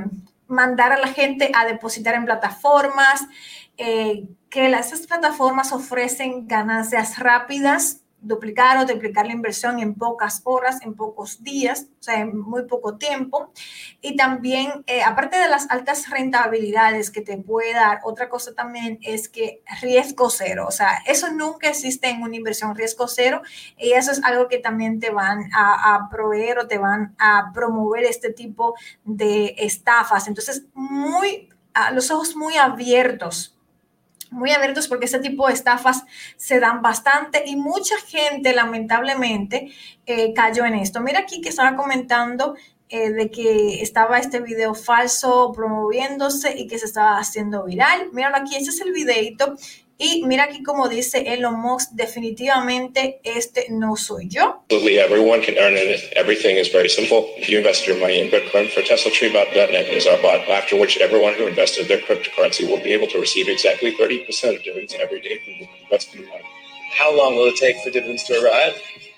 mandar 0.47 0.91
a 0.91 0.99
la 0.99 1.07
gente 1.07 1.51
a 1.53 1.65
depositar 1.65 2.15
en 2.15 2.25
plataformas, 2.25 3.25
eh, 3.77 4.27
que 4.49 4.67
esas 4.67 5.07
plataformas 5.07 5.71
ofrecen 5.71 6.47
ganancias 6.47 7.17
rápidas, 7.17 8.03
duplicar 8.23 8.77
o 8.77 8.85
triplicar 8.85 9.25
la 9.25 9.33
inversión 9.33 9.79
en 9.79 9.95
pocas 9.95 10.41
horas, 10.45 10.81
en 10.81 10.95
pocos 10.95 11.43
días, 11.43 11.87
o 11.99 12.03
sea, 12.03 12.21
en 12.21 12.39
muy 12.39 12.65
poco 12.65 12.97
tiempo. 12.97 13.51
Y 14.01 14.15
también, 14.15 14.83
eh, 14.87 15.03
aparte 15.03 15.37
de 15.37 15.49
las 15.49 15.69
altas 15.69 16.09
rentabilidades 16.09 17.11
que 17.11 17.21
te 17.21 17.37
puede 17.37 17.73
dar, 17.73 17.99
otra 18.03 18.29
cosa 18.29 18.53
también 18.53 18.99
es 19.01 19.27
que 19.27 19.61
riesgo 19.81 20.29
cero, 20.29 20.65
o 20.67 20.71
sea, 20.71 20.99
eso 21.05 21.31
nunca 21.31 21.67
existe 21.67 22.09
en 22.09 22.21
una 22.21 22.35
inversión 22.35 22.75
riesgo 22.75 23.07
cero 23.07 23.41
y 23.77 23.91
eso 23.91 24.11
es 24.11 24.23
algo 24.23 24.47
que 24.47 24.59
también 24.59 24.99
te 24.99 25.09
van 25.09 25.49
a, 25.53 25.95
a 25.95 26.09
proveer 26.09 26.59
o 26.59 26.67
te 26.67 26.77
van 26.77 27.15
a 27.19 27.51
promover 27.53 28.05
este 28.05 28.31
tipo 28.31 28.75
de 29.03 29.55
estafas. 29.57 30.27
Entonces, 30.27 30.63
muy, 30.73 31.49
a 31.73 31.91
los 31.91 32.09
ojos 32.11 32.35
muy 32.35 32.55
abiertos 32.55 33.53
muy 34.33 34.51
abiertos 34.51 34.87
porque 34.87 35.05
este 35.05 35.19
tipo 35.19 35.47
de 35.47 35.53
estafas 35.53 36.03
se 36.35 36.59
dan 36.59 36.81
bastante 36.81 37.43
y 37.45 37.55
mucha 37.55 37.95
gente 38.07 38.53
lamentablemente 38.53 39.71
eh, 40.05 40.33
cayó 40.33 40.65
en 40.65 40.75
esto. 40.75 40.99
Mira 41.01 41.19
aquí 41.19 41.41
que 41.41 41.49
estaba 41.49 41.75
comentando 41.75 42.55
eh, 42.89 43.09
de 43.11 43.31
que 43.31 43.81
estaba 43.81 44.19
este 44.19 44.39
video 44.39 44.75
falso 44.75 45.51
promoviéndose 45.55 46.55
y 46.55 46.67
que 46.67 46.77
se 46.77 46.85
estaba 46.85 47.17
haciendo 47.17 47.63
viral. 47.63 48.09
Míralo 48.11 48.37
aquí, 48.37 48.55
ese 48.55 48.69
es 48.69 48.81
el 48.81 48.91
videito. 48.91 49.55
Y 49.97 50.23
mira 50.25 50.45
aquí 50.45 50.63
como 50.63 50.89
dice 50.89 51.23
Elon 51.27 51.59
Musk, 51.59 51.91
definitivamente 51.93 53.19
este 53.23 53.67
no 53.69 53.95
soy 53.95 54.27
yo. 54.27 54.63
Absolutely, 54.63 54.97
Everyone 54.97 55.41
can 55.41 55.55
earn 55.57 55.77
it. 55.77 56.01
Everything 56.15 56.57
is 56.57 56.71
very 56.71 56.89
simple. 56.89 57.25
If 57.37 57.47
you 57.49 57.59
invest 57.59 57.85
your 57.85 57.97
money 57.97 58.19
in 58.19 58.29
Bitcoin 58.31 58.69
for 58.69 58.81
TeslaTreebot.net 58.81 59.87
is 59.89 60.07
our 60.07 60.19
bot, 60.21 60.47
after 60.49 60.75
which 60.79 60.97
everyone 60.97 61.35
who 61.35 61.47
invested 61.47 61.87
their 61.87 61.99
cryptocurrency 61.99 62.67
will 62.67 62.81
be 62.83 62.91
able 62.93 63.07
to 63.07 63.19
receive 63.19 63.47
exactly 63.47 63.95
30% 63.95 64.55
of 64.55 64.63
dividends 64.63 64.95
every 64.99 65.21
day 65.21 65.39
from 65.43 65.53
the 65.59 65.69
investment 65.83 66.27
money. 66.27 66.43
How 66.97 67.15
long 67.15 67.35
will 67.35 67.45
it 67.45 67.55
take 67.55 67.77
for 67.83 67.89
dividends 67.91 68.23
to 68.25 68.33
arrive? 68.41 68.75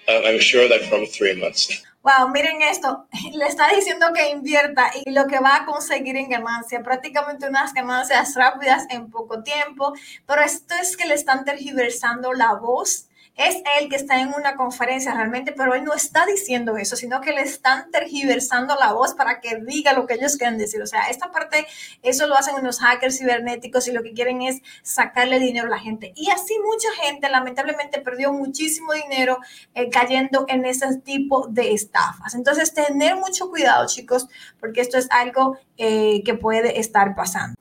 Uh, 0.07 0.21
I'm 0.25 0.39
sure 0.39 0.67
that 0.67 0.83
from 0.85 1.05
three 1.05 1.39
months. 1.39 1.83
Wow, 2.05 2.29
miren 2.29 2.61
esto, 2.61 3.07
le 3.33 3.47
está 3.47 3.67
diciendo 3.69 4.05
que 4.13 4.29
invierta 4.29 4.91
y 5.03 5.09
lo 5.09 5.25
que 5.25 5.39
va 5.39 5.55
a 5.55 5.65
conseguir 5.65 6.15
en 6.17 6.29
ganancia, 6.29 6.83
prácticamente 6.83 7.49
unas 7.49 7.73
ganancias 7.73 8.35
rápidas 8.35 8.85
en 8.91 9.09
poco 9.09 9.41
tiempo, 9.41 9.91
pero 10.27 10.43
esto 10.43 10.75
es 10.75 10.95
que 10.97 11.07
le 11.07 11.15
están 11.15 11.45
tergiversando 11.45 12.31
la 12.33 12.53
voz 12.53 13.07
es 13.35 13.57
él 13.79 13.89
que 13.89 13.97
está 13.97 14.21
en 14.21 14.33
una 14.33 14.55
conferencia 14.55 15.13
realmente, 15.13 15.51
pero 15.51 15.73
él 15.73 15.83
no 15.83 15.93
está 15.93 16.25
diciendo 16.25 16.77
eso, 16.77 16.95
sino 16.95 17.19
que 17.19 17.33
le 17.33 17.41
están 17.41 17.91
tergiversando 17.91 18.75
la 18.79 18.93
voz 18.93 19.13
para 19.13 19.41
que 19.41 19.57
diga 19.57 19.93
lo 19.93 20.07
que 20.07 20.13
ellos 20.13 20.37
quieren 20.37 20.57
decir. 20.57 20.81
O 20.81 20.87
sea, 20.87 21.09
esta 21.09 21.31
parte, 21.31 21.67
eso 22.01 22.27
lo 22.27 22.35
hacen 22.35 22.55
unos 22.55 22.79
hackers 22.79 23.17
cibernéticos 23.17 23.87
y 23.87 23.91
lo 23.91 24.03
que 24.03 24.13
quieren 24.13 24.41
es 24.41 24.61
sacarle 24.83 25.39
dinero 25.39 25.67
a 25.67 25.71
la 25.71 25.79
gente. 25.79 26.13
Y 26.15 26.31
así 26.31 26.53
mucha 26.59 26.87
gente 27.03 27.29
lamentablemente 27.29 27.99
perdió 27.99 28.31
muchísimo 28.31 28.93
dinero 28.93 29.39
eh, 29.73 29.89
cayendo 29.89 30.45
en 30.47 30.65
ese 30.65 30.97
tipo 30.97 31.47
de 31.47 31.73
estafas. 31.73 32.35
Entonces, 32.35 32.73
tener 32.73 33.17
mucho 33.17 33.49
cuidado, 33.49 33.85
chicos, 33.87 34.27
porque 34.59 34.81
esto 34.81 34.97
es 34.97 35.07
algo 35.11 35.57
eh, 35.77 36.23
que 36.23 36.35
puede 36.35 36.79
estar 36.79 37.15
pasando. 37.15 37.55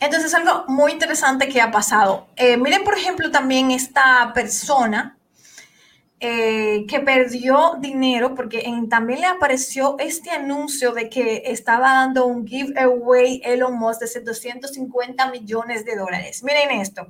Entonces, 0.00 0.32
algo 0.34 0.64
muy 0.68 0.92
interesante 0.92 1.48
que 1.48 1.60
ha 1.60 1.70
pasado. 1.70 2.28
Eh, 2.36 2.56
miren, 2.56 2.84
por 2.84 2.96
ejemplo, 2.96 3.30
también 3.30 3.70
esta 3.70 4.32
persona 4.32 5.18
eh, 6.20 6.84
que 6.88 6.98
perdió 6.98 7.76
dinero 7.78 8.34
porque 8.34 8.64
también 8.90 9.20
le 9.20 9.26
apareció 9.26 9.96
este 10.00 10.30
anuncio 10.30 10.92
de 10.92 11.08
que 11.08 11.44
estaba 11.46 11.94
dando 11.94 12.26
un 12.26 12.44
giveaway 12.44 13.40
Elon 13.44 13.78
Musk 13.78 14.02
de 14.02 14.20
250 14.22 15.30
millones 15.30 15.84
de 15.84 15.94
dólares. 15.94 16.42
Miren 16.42 16.80
esto. 16.80 17.06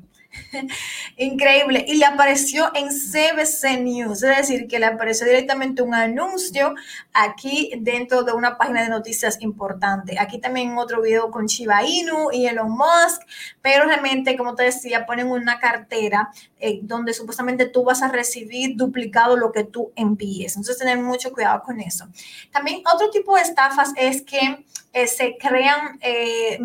Increíble. 1.16 1.84
Y 1.86 1.96
le 1.96 2.04
apareció 2.04 2.70
en 2.74 2.88
CBC 2.88 3.80
News, 3.80 4.22
es 4.22 4.36
decir, 4.36 4.66
que 4.68 4.78
le 4.78 4.86
apareció 4.86 5.26
directamente 5.26 5.82
un 5.82 5.94
anuncio 5.94 6.74
aquí 7.12 7.72
dentro 7.80 8.22
de 8.22 8.32
una 8.32 8.56
página 8.56 8.82
de 8.82 8.88
noticias 8.88 9.38
importante. 9.40 10.18
Aquí 10.18 10.38
también 10.38 10.76
otro 10.78 11.02
video 11.02 11.30
con 11.30 11.46
Shiba 11.46 11.84
Inu 11.84 12.30
y 12.32 12.46
Elon 12.46 12.70
Musk, 12.70 13.22
pero 13.62 13.84
realmente, 13.84 14.36
como 14.36 14.54
te 14.54 14.64
decía, 14.64 15.06
ponen 15.06 15.30
una 15.30 15.58
cartera 15.58 16.30
eh, 16.60 16.80
donde 16.82 17.14
supuestamente 17.14 17.66
tú 17.66 17.84
vas 17.84 18.02
a 18.02 18.08
recibir 18.08 18.76
duplicado 18.76 19.36
lo 19.36 19.52
que 19.52 19.64
tú 19.64 19.92
envíes. 19.96 20.56
Entonces, 20.56 20.78
tener 20.78 20.98
mucho 20.98 21.32
cuidado 21.32 21.62
con 21.62 21.80
eso. 21.80 22.08
También 22.50 22.82
otro 22.92 23.10
tipo 23.10 23.36
de 23.36 23.42
estafas 23.42 23.92
es 23.96 24.22
que 24.22 24.64
eh, 24.92 25.06
se 25.06 25.36
crean, 25.38 25.98
eh, 26.00 26.58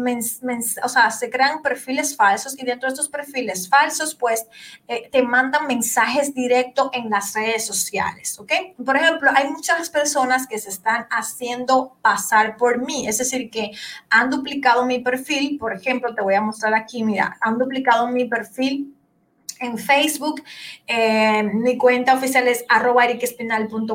o 0.82 0.90
sea, 0.90 1.12
se 1.12 1.30
crean 1.30 1.62
perfiles 1.62 2.16
falsos 2.16 2.58
y 2.58 2.66
dentro 2.66 2.88
de 2.88 2.94
estos 2.94 3.10
perfiles 3.10 3.63
falsos, 3.70 4.16
pues 4.16 4.46
eh, 4.88 5.10
te 5.12 5.24
mandan 5.24 5.68
mensajes 5.68 6.34
directos 6.34 6.90
en 6.94 7.10
las 7.10 7.34
redes 7.34 7.66
sociales, 7.66 8.40
¿ok? 8.40 8.52
Por 8.84 8.96
ejemplo, 8.96 9.32
hay 9.34 9.50
muchas 9.50 9.90
personas 9.90 10.48
que 10.48 10.60
se 10.60 10.70
están 10.70 11.08
haciendo 11.10 11.98
pasar 12.02 12.58
por 12.58 12.86
mí, 12.86 13.08
es 13.08 13.18
decir, 13.18 13.50
que 13.50 13.72
han 14.10 14.30
duplicado 14.30 14.86
mi 14.86 15.00
perfil, 15.00 15.58
por 15.58 15.74
ejemplo, 15.74 16.14
te 16.14 16.22
voy 16.22 16.36
a 16.36 16.42
mostrar 16.42 16.74
aquí, 16.74 17.04
mira, 17.04 17.38
han 17.42 17.58
duplicado 17.58 18.08
mi 18.08 18.26
perfil 18.26 18.94
en 19.64 19.78
Facebook. 19.78 20.44
Eh, 20.88 21.44
mi 21.44 21.78
cuenta 21.78 22.14
oficial 22.14 22.48
es 22.48 22.66
arroba 22.70 23.06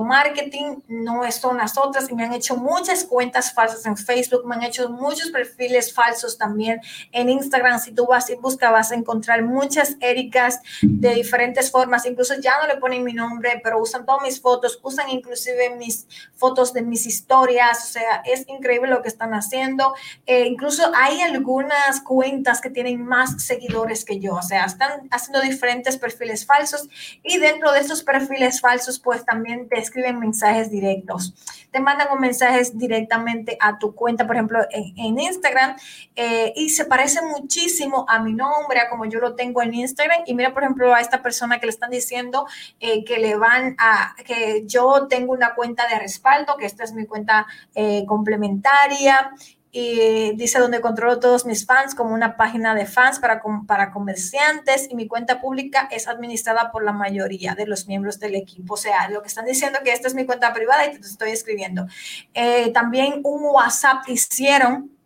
marketing 0.01 0.77
no 0.89 1.31
son 1.31 1.59
las 1.59 1.77
otras. 1.77 2.11
Y 2.11 2.15
me 2.15 2.25
han 2.25 2.33
hecho 2.33 2.57
muchas 2.57 3.05
cuentas 3.05 3.53
falsas 3.53 3.85
en 3.87 3.97
Facebook, 3.97 4.47
me 4.47 4.55
han 4.55 4.63
hecho 4.63 4.89
muchos 4.89 5.31
perfiles 5.31 5.93
falsos 5.93 6.39
también 6.39 6.81
en 7.13 7.29
Instagram. 7.29 7.79
Si 7.79 7.93
tú 7.93 8.07
vas 8.07 8.31
y 8.31 8.35
buscas, 8.35 8.73
vas 8.73 8.93
a 8.93 8.95
encontrar 8.95 9.43
muchas 9.43 9.97
Ericas 10.01 10.61
de 10.83 11.15
diferentes 11.15 11.71
formas. 11.71 12.07
Incluso 12.07 12.35
ya 12.41 12.59
no 12.61 12.67
le 12.67 12.77
ponen 12.79 13.05
mi 13.05 13.13
nombre, 13.13 13.61
pero 13.63 13.81
usan 13.81 14.05
todas 14.07 14.23
mis 14.23 14.41
fotos, 14.41 14.81
usan 14.83 15.09
inclusive 15.11 15.71
mis 15.77 16.07
fotos 16.35 16.73
de 16.73 16.83
mis 16.83 17.07
historias. 17.07 17.85
O 17.85 17.93
sea, 17.93 18.23
es 18.25 18.49
increíble 18.49 18.89
lo 18.89 19.03
que 19.03 19.09
están 19.09 19.35
haciendo. 19.35 19.95
Eh, 20.27 20.47
incluso 20.47 20.91
hay 20.95 21.21
algunas 21.21 22.01
cuentas 22.01 22.61
que 22.61 22.71
tienen 22.71 23.05
más 23.05 23.43
seguidores 23.43 24.05
que 24.05 24.19
yo. 24.21 24.35
O 24.35 24.43
sea, 24.43 24.65
están 24.65 25.09
haciendo 25.11 25.41
diferentes 25.41 25.58
perfiles 25.59 26.47
falsos 26.47 26.89
y 27.23 27.39
dentro 27.39 27.73
de 27.73 27.81
estos 27.81 28.03
perfiles 28.03 28.61
falsos 28.61 28.99
pues 28.99 29.25
también 29.25 29.69
te 29.69 29.79
escriben 29.79 30.19
mensajes 30.19 30.71
directos. 30.71 31.35
Te 31.71 31.81
mandan 31.81 32.09
un 32.13 32.21
mensaje 32.21 32.63
directamente 32.75 33.57
a 33.61 33.79
tu 33.79 33.95
cuenta, 33.95 34.27
por 34.27 34.37
ejemplo, 34.37 34.61
en, 34.71 35.19
Instagram 35.19 35.77
eh, 36.17 36.53
y 36.57 36.71
se 36.71 36.85
parece 36.85 37.21
muchísimo 37.23 38.07
a 38.09 38.21
mi 38.21 38.33
nombre, 38.33 38.81
a 38.81 38.89
como 38.89 39.05
yo 39.05 39.21
lo 39.21 39.35
tengo 39.35 39.63
en 39.63 39.75
Instagram. 39.75 40.23
Y 40.27 40.35
mira, 40.35 40.55
por 40.55 40.63
ejemplo, 40.63 40.95
a 40.95 41.01
esta 41.01 41.23
persona 41.23 41.61
que 41.61 41.67
le 41.67 41.71
están 41.71 41.91
diciendo 41.91 42.47
eh, 42.81 43.05
que 43.05 43.19
le 43.19 43.37
van 43.37 43.77
a, 43.79 44.15
que 44.25 44.65
yo 44.67 45.09
tengo 45.09 45.33
una 45.33 45.55
cuenta 45.55 45.87
de 45.89 45.99
respaldo, 45.99 46.57
que 46.57 46.67
esta 46.67 46.85
es 46.85 46.93
mi 46.93 47.07
cuenta 47.07 47.47
eh, 47.75 48.05
complementaria 48.07 49.33
y 49.81 50.33
dice 50.35 50.59
donde 50.59 50.81
controlo 50.81 51.21
todos 51.21 51.47
mis 51.47 51.65
fans 51.65 51.95
como 51.95 52.13
una 52.13 52.37
página 52.37 52.75
de 52.75 52.85
fans 52.85 53.21
para, 53.21 53.41
para 53.65 53.93
comerciantes 53.93 54.89
y 54.91 54.97
mi 54.97 55.07
cuenta 55.07 55.41
pública 55.41 55.89
es 55.93 56.09
administrada 56.09 56.73
por 56.73 56.83
la 56.83 56.93
mayoría 56.93 57.55
de 57.55 57.65
los 57.65 57.87
miembros 57.87 58.19
del 58.19 58.35
equipo. 58.35 58.75
O 58.75 58.77
sea, 58.77 59.09
lo 59.09 59.23
que 59.23 59.29
están 59.29 59.45
diciendo 59.45 59.79
que 59.85 59.93
esta 59.93 60.09
es 60.09 60.15
mi 60.15 60.27
cuenta 60.27 60.53
privada 60.53 60.85
y 60.87 60.99
te 60.99 61.07
estoy 61.07 61.31
escribiendo. 61.31 61.87
Eh, 62.35 62.73
también 62.73 63.21
un 63.23 63.45
WhatsApp 63.45 63.99
hicieron 64.09 64.98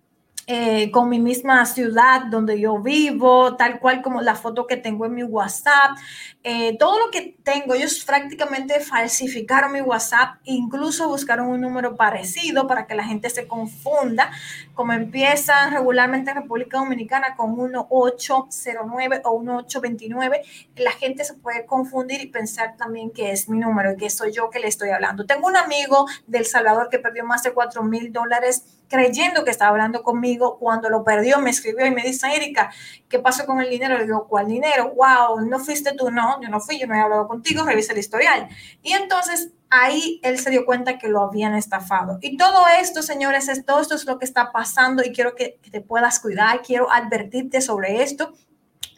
eh, 0.46 0.90
con 0.90 1.08
mi 1.08 1.20
misma 1.20 1.64
ciudad 1.66 2.22
donde 2.30 2.58
yo 2.58 2.78
vivo, 2.78 3.54
tal 3.56 3.78
cual 3.78 4.02
como 4.02 4.20
la 4.22 4.34
foto 4.34 4.66
que 4.66 4.76
tengo 4.76 5.06
en 5.06 5.14
mi 5.14 5.22
WhatsApp. 5.22 5.96
Eh, 6.42 6.76
todo 6.78 6.98
lo 6.98 7.12
que 7.12 7.36
tengo, 7.44 7.74
ellos 7.74 8.04
prácticamente 8.04 8.80
falsificaron 8.80 9.72
mi 9.72 9.80
WhatsApp, 9.80 10.38
incluso 10.42 11.08
buscaron 11.08 11.46
un 11.46 11.60
número 11.60 11.94
parecido 11.94 12.66
para 12.66 12.88
que 12.88 12.96
la 12.96 13.04
gente 13.04 13.30
se 13.30 13.46
confunda, 13.46 14.32
como 14.74 14.92
empiezan 14.92 15.72
regularmente 15.72 16.32
en 16.32 16.38
República 16.38 16.78
Dominicana 16.78 17.36
con 17.36 17.56
1809 17.56 19.22
o 19.24 19.38
1829, 19.38 20.42
la 20.76 20.90
gente 20.90 21.24
se 21.24 21.34
puede 21.34 21.64
confundir 21.66 22.20
y 22.20 22.26
pensar 22.26 22.76
también 22.76 23.12
que 23.12 23.30
es 23.30 23.48
mi 23.48 23.58
número 23.58 23.92
y 23.92 23.96
que 23.96 24.10
soy 24.10 24.32
yo 24.32 24.50
que 24.50 24.58
le 24.58 24.66
estoy 24.66 24.90
hablando. 24.90 25.24
Tengo 25.24 25.46
un 25.46 25.56
amigo 25.56 26.06
del 26.26 26.46
Salvador 26.46 26.88
que 26.90 26.98
perdió 26.98 27.24
más 27.24 27.44
de 27.44 27.52
4 27.52 27.84
mil 27.84 28.12
dólares 28.12 28.64
creyendo 28.92 29.42
que 29.42 29.50
estaba 29.50 29.70
hablando 29.70 30.02
conmigo. 30.02 30.58
Cuando 30.58 30.90
lo 30.90 31.02
perdió, 31.02 31.38
me 31.38 31.50
escribió 31.50 31.86
y 31.86 31.90
me 31.90 32.02
dice, 32.02 32.28
Erika, 32.36 32.70
¿qué 33.08 33.18
pasó 33.18 33.46
con 33.46 33.60
el 33.60 33.70
dinero? 33.70 33.96
Le 33.96 34.04
digo, 34.04 34.28
¿cuál 34.28 34.48
dinero? 34.48 34.92
Wow, 34.94 35.40
no 35.48 35.58
fuiste 35.58 35.94
tú, 35.94 36.10
no, 36.10 36.40
yo 36.42 36.48
no 36.50 36.60
fui, 36.60 36.78
yo 36.78 36.86
no 36.86 36.94
he 36.94 37.00
hablado 37.00 37.26
contigo, 37.26 37.64
revisa 37.64 37.92
el 37.92 37.98
historial. 37.98 38.48
Y 38.82 38.92
entonces 38.92 39.52
ahí 39.70 40.20
él 40.22 40.38
se 40.38 40.50
dio 40.50 40.66
cuenta 40.66 40.98
que 40.98 41.08
lo 41.08 41.22
habían 41.22 41.54
estafado. 41.54 42.18
Y 42.20 42.36
todo 42.36 42.66
esto, 42.80 43.02
señores, 43.02 43.48
es, 43.48 43.64
todo 43.64 43.80
esto 43.80 43.94
es 43.94 44.04
lo 44.04 44.18
que 44.18 44.26
está 44.26 44.52
pasando 44.52 45.02
y 45.02 45.12
quiero 45.12 45.34
que, 45.34 45.58
que 45.62 45.70
te 45.70 45.80
puedas 45.80 46.20
cuidar, 46.20 46.60
quiero 46.62 46.92
advertirte 46.92 47.62
sobre 47.62 48.02
esto 48.02 48.34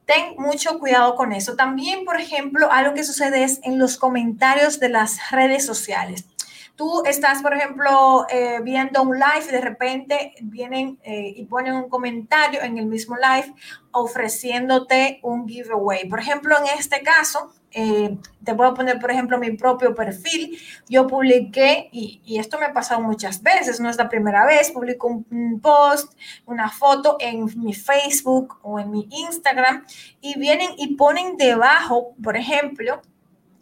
ten 0.05 0.35
mucho 0.37 0.79
cuidado 0.79 1.15
con 1.15 1.33
eso. 1.33 1.55
También, 1.57 2.05
por 2.05 2.21
ejemplo, 2.21 2.71
algo 2.71 2.95
que 2.95 3.05
sucede 3.05 3.45
es 3.45 3.61
en 3.63 3.79
los 3.79 3.97
comentarios 3.97 4.81
de 4.81 4.89
las 4.89 5.31
redes 5.31 5.65
sociales. 5.65 6.27
Tú 6.75 7.03
estás, 7.05 7.43
por 7.43 7.55
ejemplo, 7.55 8.27
eh, 8.31 8.61
viendo 8.63 9.03
un 9.03 9.15
live 9.15 9.45
y 9.49 9.53
de 9.53 9.61
repente 9.61 10.35
vienen 10.43 10.99
eh, 11.03 11.35
y 11.37 11.45
ponen 11.45 11.75
un 11.75 11.89
comentario 11.89 12.63
en 12.63 12.79
el 12.79 12.87
mismo 12.87 13.17
live 13.17 13.55
ofreciéndote 13.91 15.21
un 15.23 15.47
giveaway. 15.47 16.09
Por 16.09 16.19
ejemplo, 16.19 16.57
en 16.59 16.79
este 16.79 17.03
caso, 17.03 17.53
eh, 17.75 18.19
te 18.45 18.55
puedo 18.55 18.75
poner, 18.75 18.99
por 18.99 19.11
ejemplo, 19.11 19.39
mi 19.39 19.51
propio 19.53 19.95
perfil. 19.95 20.59
Yo 20.89 21.07
publiqué, 21.07 21.89
y, 21.93 22.39
esto 22.39 22.59
me 22.59 22.67
ha 22.67 22.73
pasado 22.73 23.01
muchas 23.01 23.43
veces, 23.43 23.81
no 23.81 23.89
es 23.89 23.97
la 23.97 24.09
primera 24.09 24.45
vez, 24.47 24.71
publico 24.71 25.09
un, 25.09 25.61
post, 25.61 26.13
una 26.47 26.71
foto 26.71 27.17
en 27.21 27.47
mi 27.61 27.73
Facebook 27.75 28.59
o 28.63 28.79
en 28.79 28.91
mi 28.91 29.09
Instagram, 29.11 29.85
y 30.21 30.39
vienen 30.39 30.71
y 30.77 30.97
ponen 30.97 31.37
debajo, 31.37 32.15
por 32.23 32.37
ejemplo, 32.37 33.01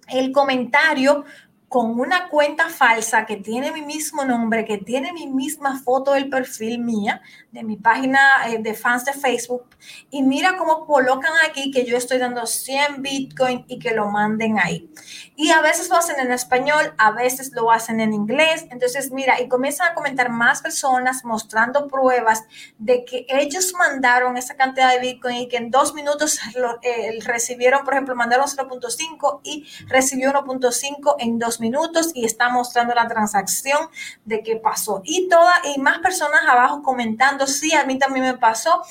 el 0.09 0.33
comentario 0.33 1.25
con 1.71 2.01
una 2.01 2.29
cuenta 2.29 2.69
falsa 2.69 3.25
que 3.27 3.37
tiene 3.37 3.71
mi 3.71 3.83
mismo 3.83 4.25
nombre, 4.25 4.65
que 4.65 4.79
tiene 4.79 5.13
mi 5.13 5.29
misma 5.29 5.81
foto 5.81 6.15
del 6.15 6.29
perfil 6.29 6.81
mía, 6.81 7.23
de 7.53 7.63
mi 7.63 7.77
página 7.77 8.19
eh, 8.49 8.59
de 8.59 8.75
fans 8.75 9.05
de 9.05 9.13
Facebook, 9.13 9.67
y 10.11 10.25
mira 10.25 10.57
cómo 10.57 10.85
colocan 10.85 11.33
aquí 11.49 11.71
que 11.71 11.85
yo 11.85 11.97
estoy 11.97 12.19
dando 12.19 12.45
100 12.45 13.03
Bitcoin 13.03 13.65
y 13.69 13.79
que 13.79 13.93
lo 13.93 14.11
manden 14.11 14.59
ahí. 14.59 14.91
Y 15.37 15.53
a 15.53 15.61
veces 15.61 15.89
lo 15.89 15.97
hacen 15.97 16.19
en 16.19 16.33
español, 16.33 16.93
a 16.99 17.13
veces 17.13 17.53
lo 17.53 17.71
hacen 17.71 18.01
en 18.01 18.15
inglés. 18.15 18.67
Entonces, 18.71 19.13
mira, 19.13 19.41
y 19.41 19.47
comienzan 19.47 19.93
a 19.93 19.95
comentar 19.95 20.29
más 20.29 20.63
personas 20.63 21.25
mostrando 21.25 21.87
pruebas 21.87 22.43
de 22.79 23.05
que 23.05 23.27
ellos 23.29 23.75
mandaron 23.79 24.37
esa 24.37 24.57
cantidad 24.57 24.93
de 24.93 24.99
Bitcoin 24.99 25.37
y 25.37 25.49
que 25.49 25.59
en 25.59 25.71
dos 25.71 25.95
minutos 25.95 26.41
lo, 26.57 26.81
eh, 26.83 27.21
recibieron, 27.25 27.85
por 27.85 27.95
ejemplo, 27.95 28.17
mandaron 28.17 28.47
0.5 28.47 29.41
y 29.45 29.67
recibió 29.87 30.33
1.5 30.33 31.15
en 31.21 31.39
dos 31.39 31.60
minutos 31.61 32.11
y 32.15 32.25
está 32.25 32.49
mostrando 32.49 32.95
la 32.95 33.07
transacción 33.09 33.89
de 34.25 34.43
qué 34.43 34.57
pasó. 34.57 35.03
Y 35.05 35.29
toda, 35.29 35.53
y 35.65 35.81
más 35.81 35.99
personas 35.99 36.41
abajo 36.49 36.83
comentando, 36.83 37.47
sí, 37.47 37.75
a 37.75 37.85
mí 37.85 37.99
también 37.99 38.25
me 38.27 38.39
pasó. 38.39 38.83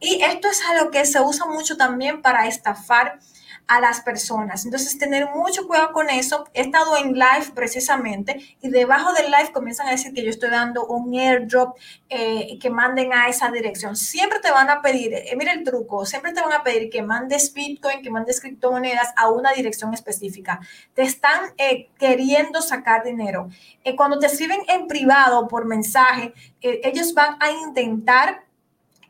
Y 0.00 0.22
esto 0.22 0.48
es 0.48 0.62
algo 0.68 0.90
que 0.90 1.04
se 1.06 1.20
usa 1.20 1.46
mucho 1.46 1.76
también 1.76 2.20
para 2.20 2.46
estafar 2.46 3.18
a 3.66 3.80
las 3.80 4.00
personas. 4.00 4.64
Entonces, 4.64 4.98
tener 4.98 5.28
mucho 5.34 5.66
cuidado 5.66 5.92
con 5.92 6.08
eso. 6.08 6.46
He 6.54 6.62
estado 6.62 6.96
en 6.96 7.14
live 7.14 7.52
precisamente 7.54 8.56
y 8.60 8.68
debajo 8.68 9.12
del 9.14 9.26
live 9.26 9.52
comienzan 9.52 9.88
a 9.88 9.90
decir 9.90 10.12
que 10.14 10.22
yo 10.22 10.30
estoy 10.30 10.50
dando 10.50 10.86
un 10.86 11.12
airdrop 11.18 11.76
eh, 12.08 12.58
que 12.60 12.70
manden 12.70 13.12
a 13.12 13.28
esa 13.28 13.50
dirección. 13.50 13.96
Siempre 13.96 14.38
te 14.40 14.50
van 14.50 14.70
a 14.70 14.82
pedir, 14.82 15.12
eh, 15.14 15.34
mira 15.36 15.52
el 15.52 15.64
truco, 15.64 16.06
siempre 16.06 16.32
te 16.32 16.40
van 16.40 16.52
a 16.52 16.62
pedir 16.62 16.90
que 16.90 17.02
mandes 17.02 17.52
Bitcoin, 17.52 18.02
que 18.02 18.10
mandes 18.10 18.40
criptomonedas 18.40 19.12
a 19.16 19.30
una 19.30 19.52
dirección 19.52 19.92
específica. 19.94 20.60
Te 20.94 21.02
están 21.02 21.52
eh, 21.58 21.88
queriendo 21.98 22.62
sacar 22.62 23.04
dinero. 23.04 23.48
Eh, 23.84 23.96
cuando 23.96 24.18
te 24.18 24.26
escriben 24.26 24.60
en 24.68 24.86
privado 24.86 25.48
por 25.48 25.64
mensaje, 25.64 26.32
eh, 26.60 26.80
ellos 26.84 27.14
van 27.14 27.36
a 27.40 27.50
intentar 27.50 28.45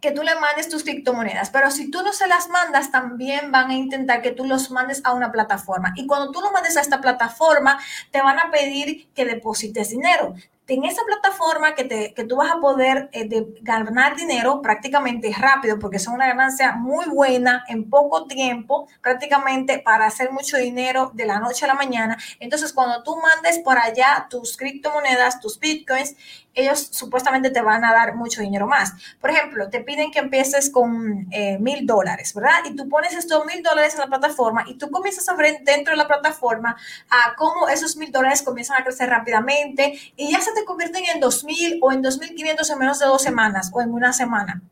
que 0.01 0.13
tú 0.13 0.23
le 0.23 0.35
mandes 0.37 0.69
tus 0.69 0.85
criptomonedas, 0.85 1.51
pero 1.51 1.71
si 1.71 1.91
tú 1.91 2.03
no 2.03 2.13
se 2.13 2.27
las 2.27 2.49
mandas, 2.49 2.91
también 2.91 3.51
van 3.51 3.71
a 3.71 3.75
intentar 3.75 4.23
que 4.23 4.31
tú 4.31 4.45
los 4.45 4.71
mandes 4.71 5.01
a 5.05 5.13
una 5.13 5.33
plataforma. 5.33 5.93
Y 5.97 6.07
cuando 6.07 6.31
tú 6.31 6.41
lo 6.41 6.53
mandes 6.53 6.77
a 6.77 6.81
esta 6.81 7.01
plataforma, 7.01 7.79
te 8.11 8.23
van 8.23 8.39
a 8.39 8.51
pedir 8.51 9.13
que 9.15 9.25
deposites 9.25 9.91
dinero 9.91 10.35
en 10.69 10.85
esa 10.85 11.03
plataforma 11.05 11.75
que, 11.75 11.85
te, 11.85 12.15
que 12.15 12.25
tú 12.25 12.37
vas 12.37 12.51
a 12.51 12.61
poder 12.61 13.09
eh, 13.13 13.29
de 13.29 13.47
ganar 13.61 14.17
dinero 14.17 14.61
prácticamente 14.63 15.33
rápido, 15.39 15.79
porque 15.79 15.99
es 15.99 16.09
una 16.09 16.27
ganancia 16.27 16.73
muy 16.73 17.07
buena 17.07 17.65
en 17.69 17.89
poco 17.89 18.27
tiempo, 18.27 18.89
prácticamente 19.01 19.79
para 19.79 20.07
hacer 20.07 20.33
mucho 20.33 20.57
dinero 20.57 21.11
de 21.15 21.27
la 21.27 21.39
noche 21.39 21.65
a 21.65 21.69
la 21.69 21.75
mañana. 21.75 22.19
Entonces, 22.41 22.73
cuando 22.73 23.03
tú 23.03 23.17
mandes 23.17 23.61
por 23.61 23.79
allá 23.79 24.27
tus 24.29 24.57
criptomonedas, 24.57 25.41
tus 25.41 25.61
bitcoins, 25.61 26.17
ellos 26.57 26.89
supuestamente 26.91 27.51
te 27.51 27.61
van 27.61 27.85
a 27.85 27.93
dar 27.93 28.15
mucho 28.17 28.41
dinero 28.41 28.67
más. 28.67 28.95
Por 29.21 29.31
ejemplo, 29.31 29.69
te 29.69 29.81
piden 29.81 30.11
que 30.11 30.19
empieces 30.19 30.71
con 30.71 31.29
eh, 31.31 31.59
mil 31.61 31.87
dólares, 31.87 32.33
¿verdad? 32.35 32.65
Y 32.65 32.75
tú 32.75 32.89
pones 32.89 33.15
estos 33.15 33.45
mil 33.45 33.63
dólares 33.63 33.95
en 33.95 34.01
la 34.01 34.07
plataforma 34.07 34.65
y 34.67 34.79
tú 34.79 34.91
comienzas 34.91 35.29
a 35.29 35.35
ver 35.35 35.59
dentro 35.63 35.93
de 35.93 35.99
la 35.99 36.09
plataforma 36.09 36.77
a 37.11 37.37
cómo 37.37 37.69
esos 37.69 37.97
mil 37.97 38.11
dólares 38.11 38.43
comienzan 38.43 38.81
a 38.81 38.85
crecer 38.85 39.11
rápidamente 39.11 40.01
y 40.17 40.33
ya 40.33 40.41
se 40.41 40.53
te 40.57 40.65
convierten 40.65 41.05
en 41.05 41.21
dos 41.21 41.45
mil 41.45 41.79
o 41.83 41.93
en 41.93 42.03
dos 42.03 42.19
mil 42.19 42.35
quinientos 42.35 42.71
en 42.71 42.79
menos 42.79 42.99
de 42.99 43.07
dos 43.07 43.23
semanas 43.23 43.71
o 43.73 43.81
en 43.81 43.93
una 43.93 44.13
semana. 44.13 44.63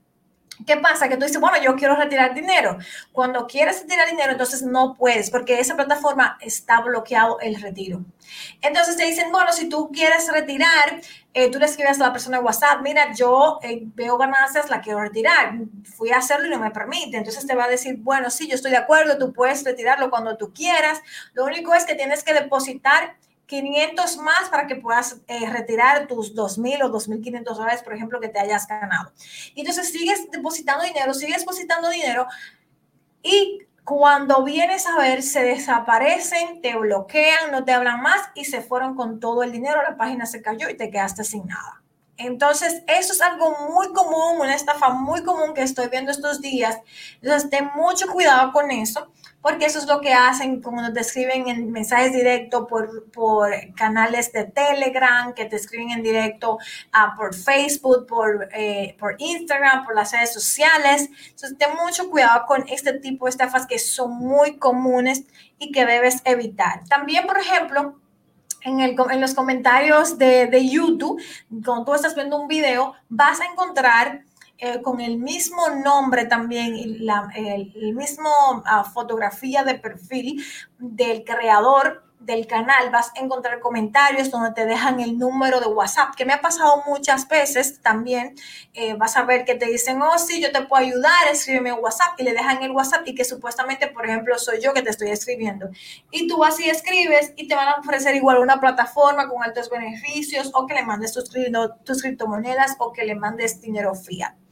¿Qué 0.66 0.76
pasa? 0.76 1.08
Que 1.08 1.16
tú 1.16 1.24
dices, 1.24 1.40
bueno, 1.40 1.60
yo 1.60 1.74
quiero 1.74 1.96
retirar 1.96 2.32
dinero. 2.32 2.78
Cuando 3.12 3.46
quieres 3.46 3.82
retirar 3.82 4.08
dinero, 4.08 4.32
entonces 4.32 4.62
no 4.62 4.94
puedes 4.94 5.28
porque 5.28 5.58
esa 5.58 5.74
plataforma 5.74 6.38
está 6.40 6.80
bloqueado 6.80 7.40
el 7.40 7.60
retiro. 7.60 8.04
Entonces 8.62 8.96
te 8.96 9.04
dicen, 9.04 9.32
bueno, 9.32 9.52
si 9.52 9.68
tú 9.68 9.90
quieres 9.92 10.30
retirar, 10.30 11.00
eh, 11.34 11.50
tú 11.50 11.58
le 11.58 11.66
escribes 11.66 12.00
a 12.00 12.06
la 12.06 12.12
persona 12.12 12.38
de 12.38 12.44
WhatsApp, 12.44 12.80
mira, 12.82 13.12
yo 13.12 13.58
eh, 13.62 13.82
veo 13.82 14.16
ganancias, 14.16 14.70
la 14.70 14.80
quiero 14.80 15.00
retirar. 15.00 15.54
Fui 15.96 16.10
a 16.12 16.18
hacerlo 16.18 16.46
y 16.46 16.50
no 16.50 16.60
me 16.60 16.70
permite. 16.70 17.16
Entonces 17.16 17.46
te 17.46 17.56
va 17.56 17.64
a 17.64 17.68
decir, 17.68 17.96
bueno, 17.98 18.30
sí, 18.30 18.48
yo 18.48 18.54
estoy 18.54 18.70
de 18.70 18.78
acuerdo, 18.78 19.18
tú 19.18 19.32
puedes 19.32 19.64
retirarlo 19.64 20.08
cuando 20.08 20.36
tú 20.36 20.54
quieras. 20.54 21.02
Lo 21.34 21.44
único 21.44 21.74
es 21.74 21.84
que 21.84 21.96
tienes 21.96 22.22
que 22.22 22.32
depositar 22.32 23.16
500 23.46 24.16
más 24.18 24.48
para 24.50 24.66
que 24.66 24.76
puedas 24.76 25.20
eh, 25.28 25.48
retirar 25.50 26.06
tus 26.06 26.34
2.000 26.34 26.84
o 26.84 26.92
2.500 26.92 27.44
dólares, 27.54 27.82
por 27.82 27.94
ejemplo, 27.94 28.20
que 28.20 28.28
te 28.28 28.38
hayas 28.38 28.66
ganado. 28.66 29.12
Entonces 29.54 29.92
sigues 29.92 30.30
depositando 30.30 30.84
dinero, 30.84 31.14
sigues 31.14 31.40
depositando 31.40 31.90
dinero 31.90 32.26
y 33.22 33.60
cuando 33.84 34.42
vienes 34.44 34.86
a 34.86 34.96
ver, 34.96 35.22
se 35.22 35.42
desaparecen, 35.42 36.62
te 36.62 36.74
bloquean, 36.74 37.50
no 37.52 37.64
te 37.64 37.72
hablan 37.72 38.00
más 38.00 38.30
y 38.34 38.46
se 38.46 38.62
fueron 38.62 38.94
con 38.94 39.20
todo 39.20 39.42
el 39.42 39.52
dinero, 39.52 39.82
la 39.82 39.96
página 39.96 40.24
se 40.24 40.40
cayó 40.40 40.70
y 40.70 40.76
te 40.76 40.90
quedaste 40.90 41.22
sin 41.22 41.46
nada. 41.46 41.82
Entonces, 42.16 42.82
eso 42.86 43.12
es 43.12 43.20
algo 43.20 43.68
muy 43.68 43.92
común, 43.92 44.40
una 44.40 44.54
estafa 44.54 44.90
muy 44.90 45.22
común 45.22 45.52
que 45.52 45.62
estoy 45.62 45.88
viendo 45.88 46.12
estos 46.12 46.40
días. 46.40 46.78
Entonces, 47.20 47.50
ten 47.50 47.70
mucho 47.74 48.06
cuidado 48.06 48.52
con 48.52 48.70
eso 48.70 49.12
porque 49.44 49.66
eso 49.66 49.78
es 49.78 49.86
lo 49.86 50.00
que 50.00 50.14
hacen 50.14 50.62
cuando 50.62 50.90
te 50.90 51.00
escriben 51.00 51.48
en 51.48 51.70
mensajes 51.70 52.14
directos 52.14 52.66
por, 52.66 53.10
por 53.10 53.50
canales 53.74 54.32
de 54.32 54.46
Telegram, 54.46 55.34
que 55.34 55.44
te 55.44 55.56
escriben 55.56 55.90
en 55.90 56.02
directo 56.02 56.54
uh, 56.54 57.14
por 57.14 57.34
Facebook, 57.34 58.06
por, 58.06 58.48
eh, 58.54 58.96
por 58.98 59.16
Instagram, 59.18 59.84
por 59.84 59.94
las 59.94 60.12
redes 60.12 60.32
sociales. 60.32 61.10
Entonces, 61.28 61.58
ten 61.58 61.76
mucho 61.76 62.08
cuidado 62.08 62.46
con 62.46 62.64
este 62.70 62.94
tipo 62.94 63.26
de 63.26 63.32
estafas 63.32 63.66
que 63.66 63.78
son 63.78 64.12
muy 64.12 64.56
comunes 64.56 65.24
y 65.58 65.72
que 65.72 65.84
debes 65.84 66.22
evitar. 66.24 66.82
También, 66.88 67.26
por 67.26 67.36
ejemplo, 67.36 68.00
en, 68.62 68.80
el, 68.80 68.96
en, 69.10 69.20
los 69.20 69.34
comentarios 69.34 70.16
de, 70.16 70.46
de, 70.46 70.66
YouTube, 70.70 71.22
cuando 71.62 71.84
tú 71.84 71.92
estás 71.92 72.14
viendo 72.14 72.40
un 72.40 72.48
video, 72.48 72.94
vas 73.10 73.42
a 73.42 73.44
encontrar 73.44 74.22
eh, 74.58 74.80
con 74.82 75.00
el 75.00 75.18
mismo 75.18 75.68
nombre 75.68 76.26
también 76.26 76.76
y 76.76 76.98
la 76.98 77.28
el, 77.34 77.94
mismo 77.94 78.30
uh, 78.30 78.84
fotografía 78.88 79.64
de 79.64 79.74
perfil 79.74 80.44
del 80.78 81.24
creador 81.24 82.04
del 82.24 82.46
canal 82.46 82.90
vas 82.90 83.12
a 83.14 83.20
encontrar 83.20 83.60
comentarios 83.60 84.30
donde 84.30 84.52
te 84.52 84.64
dejan 84.64 85.00
el 85.00 85.18
número 85.18 85.60
de 85.60 85.66
WhatsApp, 85.66 86.14
que 86.14 86.24
me 86.24 86.32
ha 86.32 86.40
pasado 86.40 86.82
muchas 86.86 87.28
veces 87.28 87.80
también. 87.82 88.34
Eh, 88.72 88.94
vas 88.94 89.16
a 89.16 89.24
ver 89.24 89.44
que 89.44 89.54
te 89.54 89.66
dicen, 89.66 90.00
oh, 90.00 90.18
sí, 90.18 90.40
yo 90.40 90.50
te 90.52 90.62
puedo 90.62 90.82
ayudar, 90.82 91.28
escríbeme 91.30 91.70
en 91.70 91.78
WhatsApp 91.80 92.18
y 92.18 92.24
le 92.24 92.32
dejan 92.32 92.62
el 92.62 92.70
WhatsApp 92.70 93.06
y 93.06 93.14
que 93.14 93.24
supuestamente, 93.24 93.88
por 93.88 94.06
ejemplo, 94.06 94.38
soy 94.38 94.60
yo 94.60 94.72
que 94.72 94.82
te 94.82 94.90
estoy 94.90 95.10
escribiendo. 95.10 95.68
Y 96.10 96.26
tú 96.26 96.38
vas 96.38 96.58
y 96.60 96.70
escribes 96.70 97.32
y 97.36 97.48
te 97.48 97.54
van 97.54 97.68
a 97.68 97.74
ofrecer 97.80 98.14
igual 98.14 98.38
una 98.38 98.60
plataforma 98.60 99.28
con 99.28 99.42
altos 99.42 99.68
beneficios 99.68 100.50
o 100.54 100.66
que 100.66 100.74
le 100.74 100.84
mandes 100.84 101.12
tus, 101.12 101.30
tus 101.84 102.02
criptomonedas 102.02 102.76
o 102.78 102.92
que 102.92 103.04
le 103.04 103.14
mandes 103.14 103.60
dinero 103.60 103.94
fiat. 103.94 104.43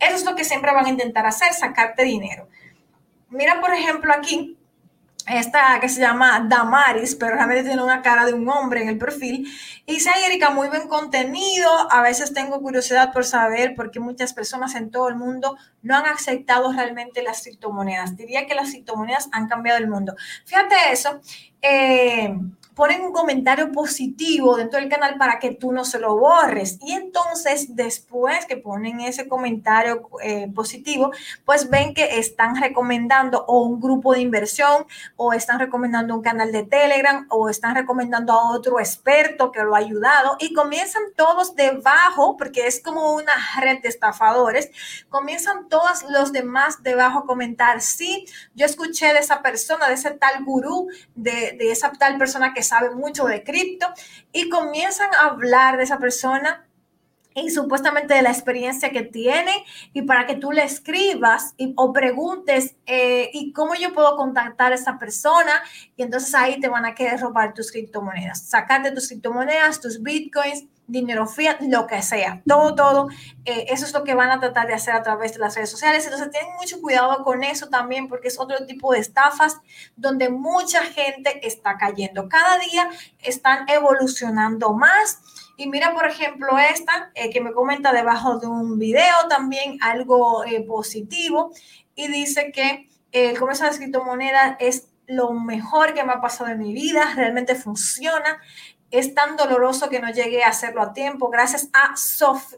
Eso 0.00 0.16
es 0.16 0.24
lo 0.24 0.34
que 0.34 0.44
siempre 0.44 0.72
van 0.72 0.86
a 0.86 0.88
intentar 0.88 1.26
hacer, 1.26 1.52
sacarte 1.52 2.02
dinero. 2.02 2.48
Mira, 3.28 3.60
por 3.60 3.72
ejemplo, 3.72 4.12
aquí, 4.12 4.56
esta 5.26 5.78
que 5.80 5.88
se 5.88 6.00
llama 6.00 6.46
Damaris, 6.48 7.14
pero 7.14 7.34
realmente 7.34 7.64
tiene 7.64 7.82
una 7.82 8.02
cara 8.02 8.24
de 8.24 8.32
un 8.32 8.48
hombre 8.48 8.82
en 8.82 8.88
el 8.88 8.98
perfil. 8.98 9.46
Y 9.86 9.94
dice, 9.94 10.10
Erika, 10.26 10.50
muy 10.50 10.68
buen 10.68 10.88
contenido. 10.88 11.70
A 11.92 12.02
veces 12.02 12.32
tengo 12.32 12.60
curiosidad 12.60 13.12
por 13.12 13.24
saber 13.24 13.74
por 13.74 13.90
qué 13.90 14.00
muchas 14.00 14.32
personas 14.32 14.74
en 14.74 14.90
todo 14.90 15.08
el 15.08 15.16
mundo 15.16 15.56
no 15.82 15.96
han 15.96 16.06
aceptado 16.06 16.72
realmente 16.72 17.22
las 17.22 17.42
criptomonedas. 17.42 18.16
Diría 18.16 18.46
que 18.46 18.54
las 18.54 18.70
criptomonedas 18.70 19.28
han 19.32 19.48
cambiado 19.48 19.78
el 19.78 19.88
mundo. 19.88 20.16
Fíjate 20.44 20.74
eso. 20.90 21.20
Eh, 21.62 22.34
ponen 22.80 23.02
un 23.02 23.12
comentario 23.12 23.70
positivo 23.72 24.56
dentro 24.56 24.80
del 24.80 24.88
canal 24.88 25.18
para 25.18 25.38
que 25.38 25.50
tú 25.50 25.70
no 25.70 25.84
se 25.84 25.98
lo 25.98 26.16
borres. 26.16 26.78
Y 26.80 26.92
entonces, 26.92 27.76
después 27.76 28.46
que 28.46 28.56
ponen 28.56 29.00
ese 29.00 29.28
comentario 29.28 30.08
eh, 30.22 30.50
positivo, 30.54 31.10
pues 31.44 31.68
ven 31.68 31.92
que 31.92 32.18
están 32.18 32.56
recomendando 32.56 33.44
o 33.46 33.64
un 33.64 33.82
grupo 33.82 34.14
de 34.14 34.20
inversión, 34.20 34.86
o 35.16 35.34
están 35.34 35.58
recomendando 35.58 36.14
un 36.14 36.22
canal 36.22 36.52
de 36.52 36.62
Telegram, 36.62 37.26
o 37.28 37.50
están 37.50 37.74
recomendando 37.74 38.32
a 38.32 38.50
otro 38.56 38.80
experto 38.80 39.52
que 39.52 39.62
lo 39.62 39.74
ha 39.74 39.78
ayudado. 39.78 40.38
Y 40.40 40.54
comienzan 40.54 41.02
todos 41.14 41.54
debajo, 41.54 42.38
porque 42.38 42.66
es 42.66 42.82
como 42.82 43.12
una 43.12 43.34
red 43.60 43.82
de 43.82 43.90
estafadores, 43.90 44.70
comienzan 45.10 45.68
todos 45.68 46.04
los 46.08 46.32
demás 46.32 46.82
debajo 46.82 47.18
a 47.18 47.26
comentar, 47.26 47.82
sí, 47.82 48.24
yo 48.54 48.64
escuché 48.64 49.12
de 49.12 49.18
esa 49.18 49.42
persona, 49.42 49.86
de 49.86 49.94
ese 49.94 50.12
tal 50.12 50.44
gurú, 50.46 50.88
de, 51.14 51.54
de 51.58 51.72
esa 51.72 51.92
tal 51.92 52.16
persona 52.16 52.54
que 52.54 52.69
sabe 52.70 52.94
mucho 52.94 53.26
de 53.26 53.44
cripto 53.44 53.86
y 54.32 54.48
comienzan 54.48 55.10
a 55.14 55.26
hablar 55.26 55.76
de 55.76 55.84
esa 55.84 55.98
persona 55.98 56.66
y 57.34 57.50
supuestamente 57.50 58.14
de 58.14 58.22
la 58.22 58.30
experiencia 58.30 58.90
que 58.90 59.02
tiene 59.02 59.52
y 59.92 60.02
para 60.02 60.26
que 60.26 60.36
tú 60.36 60.50
le 60.52 60.64
escribas 60.64 61.54
y, 61.56 61.72
o 61.76 61.92
preguntes 61.92 62.76
eh, 62.86 63.30
y 63.32 63.52
cómo 63.52 63.74
yo 63.74 63.92
puedo 63.92 64.16
contactar 64.16 64.72
a 64.72 64.74
esa 64.74 64.98
persona 64.98 65.62
y 65.96 66.02
entonces 66.02 66.34
ahí 66.34 66.58
te 66.58 66.68
van 66.68 66.84
a 66.84 66.94
querer 66.94 67.20
robar 67.20 67.54
tus 67.54 67.70
criptomonedas, 67.70 68.42
sacarte 68.42 68.90
tus 68.90 69.08
criptomonedas, 69.08 69.80
tus 69.80 70.02
bitcoins, 70.02 70.64
dinero 70.90 71.26
fiat, 71.26 71.60
lo 71.60 71.86
que 71.86 72.02
sea, 72.02 72.42
todo, 72.46 72.74
todo, 72.74 73.08
eh, 73.44 73.66
eso 73.68 73.86
es 73.86 73.92
lo 73.92 74.04
que 74.04 74.14
van 74.14 74.30
a 74.30 74.40
tratar 74.40 74.66
de 74.66 74.74
hacer 74.74 74.94
a 74.94 75.02
través 75.02 75.32
de 75.32 75.38
las 75.38 75.54
redes 75.54 75.70
sociales. 75.70 76.04
Entonces, 76.04 76.30
tienen 76.30 76.52
mucho 76.60 76.80
cuidado 76.80 77.22
con 77.22 77.44
eso 77.44 77.68
también, 77.68 78.08
porque 78.08 78.28
es 78.28 78.38
otro 78.38 78.66
tipo 78.66 78.92
de 78.92 78.98
estafas 78.98 79.58
donde 79.96 80.28
mucha 80.28 80.82
gente 80.82 81.46
está 81.46 81.78
cayendo. 81.78 82.28
Cada 82.28 82.58
día 82.58 82.90
están 83.20 83.68
evolucionando 83.68 84.72
más. 84.72 85.20
Y 85.56 85.68
mira, 85.68 85.92
por 85.94 86.06
ejemplo, 86.06 86.58
esta 86.58 87.10
eh, 87.14 87.30
que 87.30 87.40
me 87.40 87.52
comenta 87.52 87.92
debajo 87.92 88.38
de 88.38 88.46
un 88.46 88.78
video 88.78 89.14
también 89.28 89.78
algo 89.82 90.44
eh, 90.44 90.62
positivo 90.62 91.52
y 91.94 92.08
dice 92.08 92.50
que 92.50 92.88
el 93.12 93.38
comercio 93.38 93.70
de 93.70 93.76
criptomonedas 93.76 94.56
es 94.58 94.88
lo 95.06 95.32
mejor 95.32 95.92
que 95.92 96.04
me 96.04 96.12
ha 96.12 96.20
pasado 96.20 96.50
en 96.50 96.60
mi 96.60 96.72
vida, 96.72 97.12
realmente 97.16 97.54
funciona 97.54 98.40
es 98.90 99.14
tan 99.14 99.36
doloroso 99.36 99.88
que 99.88 100.00
no 100.00 100.10
llegué 100.10 100.42
a 100.42 100.48
hacerlo 100.48 100.82
a 100.82 100.92
tiempo. 100.92 101.30
Gracias 101.30 101.68
a, 101.72 101.94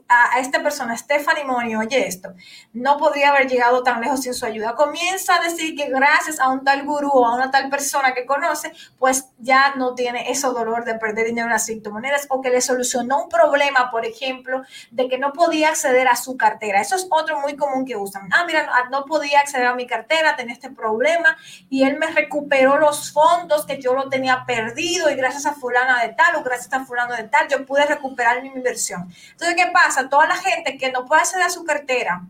a, 0.09 0.41
esta 0.41 0.63
persona, 0.63 0.97
Stephanie 0.97 1.45
Monio, 1.45 1.81
oye 1.81 2.07
esto, 2.07 2.33
no 2.73 2.97
podría 2.97 3.31
haber 3.31 3.49
llegado 3.49 3.83
tan 3.83 4.01
lejos 4.01 4.23
sin 4.23 4.35
su 4.35 4.47
ayuda. 4.47 4.75
Comienza 4.75 5.37
a 5.37 5.43
decir 5.43 5.77
que 5.77 5.91
gracias 5.91 6.41
a 6.41 6.49
un 6.49 6.65
tal 6.65 6.85
gurú 6.85 7.11
o 7.13 7.27
a 7.27 7.35
una 7.35 7.51
tal 7.51 7.69
persona 7.69 8.15
que 8.15 8.25
conoce, 8.25 8.73
pues 8.99 9.27
ya 9.43 9.75
no 9.75 9.95
tiene 9.95 10.31
ese 10.31 10.47
dolor 10.47 10.85
de 10.85 10.95
perder 10.95 11.27
dinero 11.27 11.49
en 11.49 11.53
las 11.53 11.67
criptomonedas 11.67 12.27
o 12.31 12.41
que 12.41 12.49
le 12.49 12.61
solucionó 12.61 13.25
un 13.25 13.29
problema, 13.29 13.91
por 13.91 14.07
ejemplo, 14.07 14.63
de 14.93 15.09
que 15.09 15.19
no 15.19 15.33
podía 15.33 15.71
acceder 15.71 16.07
a 16.07 16.15
su 16.15 16.37
cartera. 16.37 16.81
Eso 16.81 16.95
es 16.95 17.09
otro 17.11 17.41
muy 17.41 17.57
común 17.57 17.85
que 17.85 17.97
usan. 17.97 18.29
Ah, 18.33 18.45
mira, 18.47 18.71
no 18.91 19.05
podía 19.05 19.41
acceder 19.41 19.67
a 19.67 19.75
mi 19.75 19.87
cartera, 19.87 20.37
tenía 20.37 20.55
este 20.55 20.71
problema 20.71 21.37
y 21.69 21.83
él 21.83 21.99
me 21.99 22.07
recuperó 22.07 22.79
los 22.79 23.13
fondos 23.13 23.67
que 23.67 23.81
yo 23.81 23.95
lo 23.95 24.09
tenía 24.09 24.45
perdido 24.47 25.11
y 25.11 25.17
gracias 25.17 25.45
a 25.47 25.55
fulana 25.55 26.01
de 26.03 26.11
tal 26.15 26.37
o 26.37 26.45
gracias 26.45 26.73
a 26.73 26.85
fulano 26.85 27.17
de 27.17 27.25
tal, 27.25 27.49
yo 27.49 27.67
pude 27.67 27.85
recuperar 27.85 28.43
mi 28.43 28.49
inversión. 28.49 29.13
Entonces, 29.33 29.57
¿qué 29.57 29.71
pasa? 29.73 30.09
Toda 30.09 30.27
la 30.27 30.37
gente 30.37 30.79
que 30.79 30.93
no 30.93 31.05
puede 31.05 31.23
acceder 31.23 31.47
a 31.47 31.51
su 31.51 31.65
cartera 31.65 32.23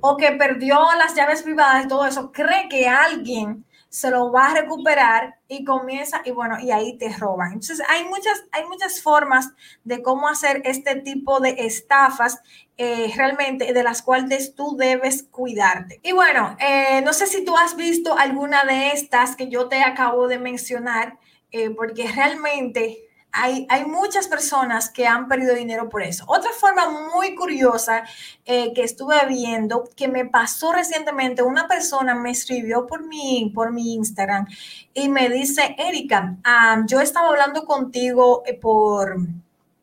o 0.00 0.16
que 0.16 0.32
perdió 0.32 0.76
las 0.98 1.14
llaves 1.14 1.42
privadas 1.42 1.84
y 1.84 1.88
todo 1.88 2.04
eso, 2.06 2.32
cree 2.32 2.68
que 2.68 2.88
alguien 2.88 3.64
se 3.90 4.10
lo 4.10 4.32
va 4.32 4.46
a 4.46 4.54
recuperar 4.54 5.36
y 5.48 5.64
comienza 5.64 6.22
y 6.24 6.30
bueno, 6.30 6.58
y 6.60 6.70
ahí 6.70 6.96
te 6.96 7.14
roban. 7.14 7.48
Entonces, 7.48 7.82
hay 7.88 8.04
muchas, 8.04 8.44
hay 8.52 8.64
muchas 8.64 9.02
formas 9.02 9.50
de 9.84 10.00
cómo 10.00 10.28
hacer 10.28 10.62
este 10.64 10.94
tipo 10.96 11.40
de 11.40 11.56
estafas 11.58 12.40
eh, 12.78 13.12
realmente 13.14 13.72
de 13.74 13.82
las 13.82 14.00
cuales 14.00 14.54
tú 14.54 14.76
debes 14.78 15.24
cuidarte. 15.24 16.00
Y 16.02 16.12
bueno, 16.12 16.56
eh, 16.60 17.02
no 17.02 17.12
sé 17.12 17.26
si 17.26 17.44
tú 17.44 17.56
has 17.56 17.76
visto 17.76 18.16
alguna 18.16 18.64
de 18.64 18.92
estas 18.92 19.36
que 19.36 19.48
yo 19.48 19.68
te 19.68 19.82
acabo 19.82 20.28
de 20.28 20.38
mencionar. 20.38 21.18
Eh, 21.52 21.70
porque 21.70 22.06
realmente 22.06 23.09
hay, 23.32 23.66
muchas 23.86 24.28
personas 24.28 24.90
que 24.90 25.06
han 25.06 25.28
perdido 25.28 25.54
dinero 25.54 25.88
por 25.88 26.02
eso. 26.02 26.24
Otra 26.26 26.50
forma 26.52 27.10
muy 27.14 27.34
curiosa 27.34 28.04
eh, 28.44 28.72
que 28.72 28.82
estuve 28.82 29.14
viendo, 29.26 29.84
que 29.96 30.08
me 30.08 30.26
pasó 30.26 30.72
recientemente, 30.72 31.42
una 31.42 31.68
persona 31.68 32.14
me 32.14 32.30
escribió 32.30 32.86
por 32.86 33.06
mi, 33.06 33.50
por 33.54 33.72
mi 33.72 33.94
Instagram 33.94 34.46
y 34.94 35.08
me 35.08 35.28
dice, 35.28 35.76
Erika, 35.78 36.36
ah, 36.44 36.82
yo 36.86 37.00
estaba 37.00 37.28
hablando 37.28 37.64
contigo 37.64 38.42
eh, 38.46 38.54
por 38.54 39.16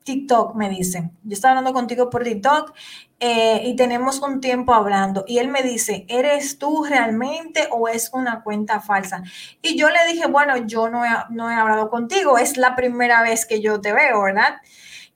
TikTok, 0.04 0.56
me 0.56 0.70
dice. 0.70 1.10
Yo 1.24 1.34
estaba 1.34 1.52
hablando 1.52 1.74
contigo 1.74 2.10
por 2.10 2.24
TikTok 2.24 2.74
eh, 3.20 3.62
y 3.66 3.76
tenemos 3.76 4.22
un 4.22 4.42
tiempo 4.42 4.74
hablando 4.74 5.26
y 5.28 5.40
él 5.40 5.48
me 5.48 5.64
dice, 5.64 6.06
¿eres 6.08 6.60
tú 6.60 6.86
realmente 6.88 7.68
o 7.72 7.88
es 7.88 8.12
una 8.14 8.44
cuenta 8.44 8.80
falsa? 8.80 9.24
Y 9.62 9.76
yo 9.76 9.90
le 9.90 10.06
dije, 10.12 10.28
bueno, 10.28 10.56
yo 10.58 10.90
no 10.90 11.04
he, 11.04 11.10
no 11.32 11.50
he 11.50 11.56
hablado 11.56 11.90
contigo, 11.90 12.38
es 12.38 12.58
la 12.58 12.76
primera 12.76 13.24
vez 13.24 13.46
que 13.46 13.60
yo 13.60 13.82
te 13.82 13.92
veo, 13.92 14.22
¿verdad? 14.22 14.58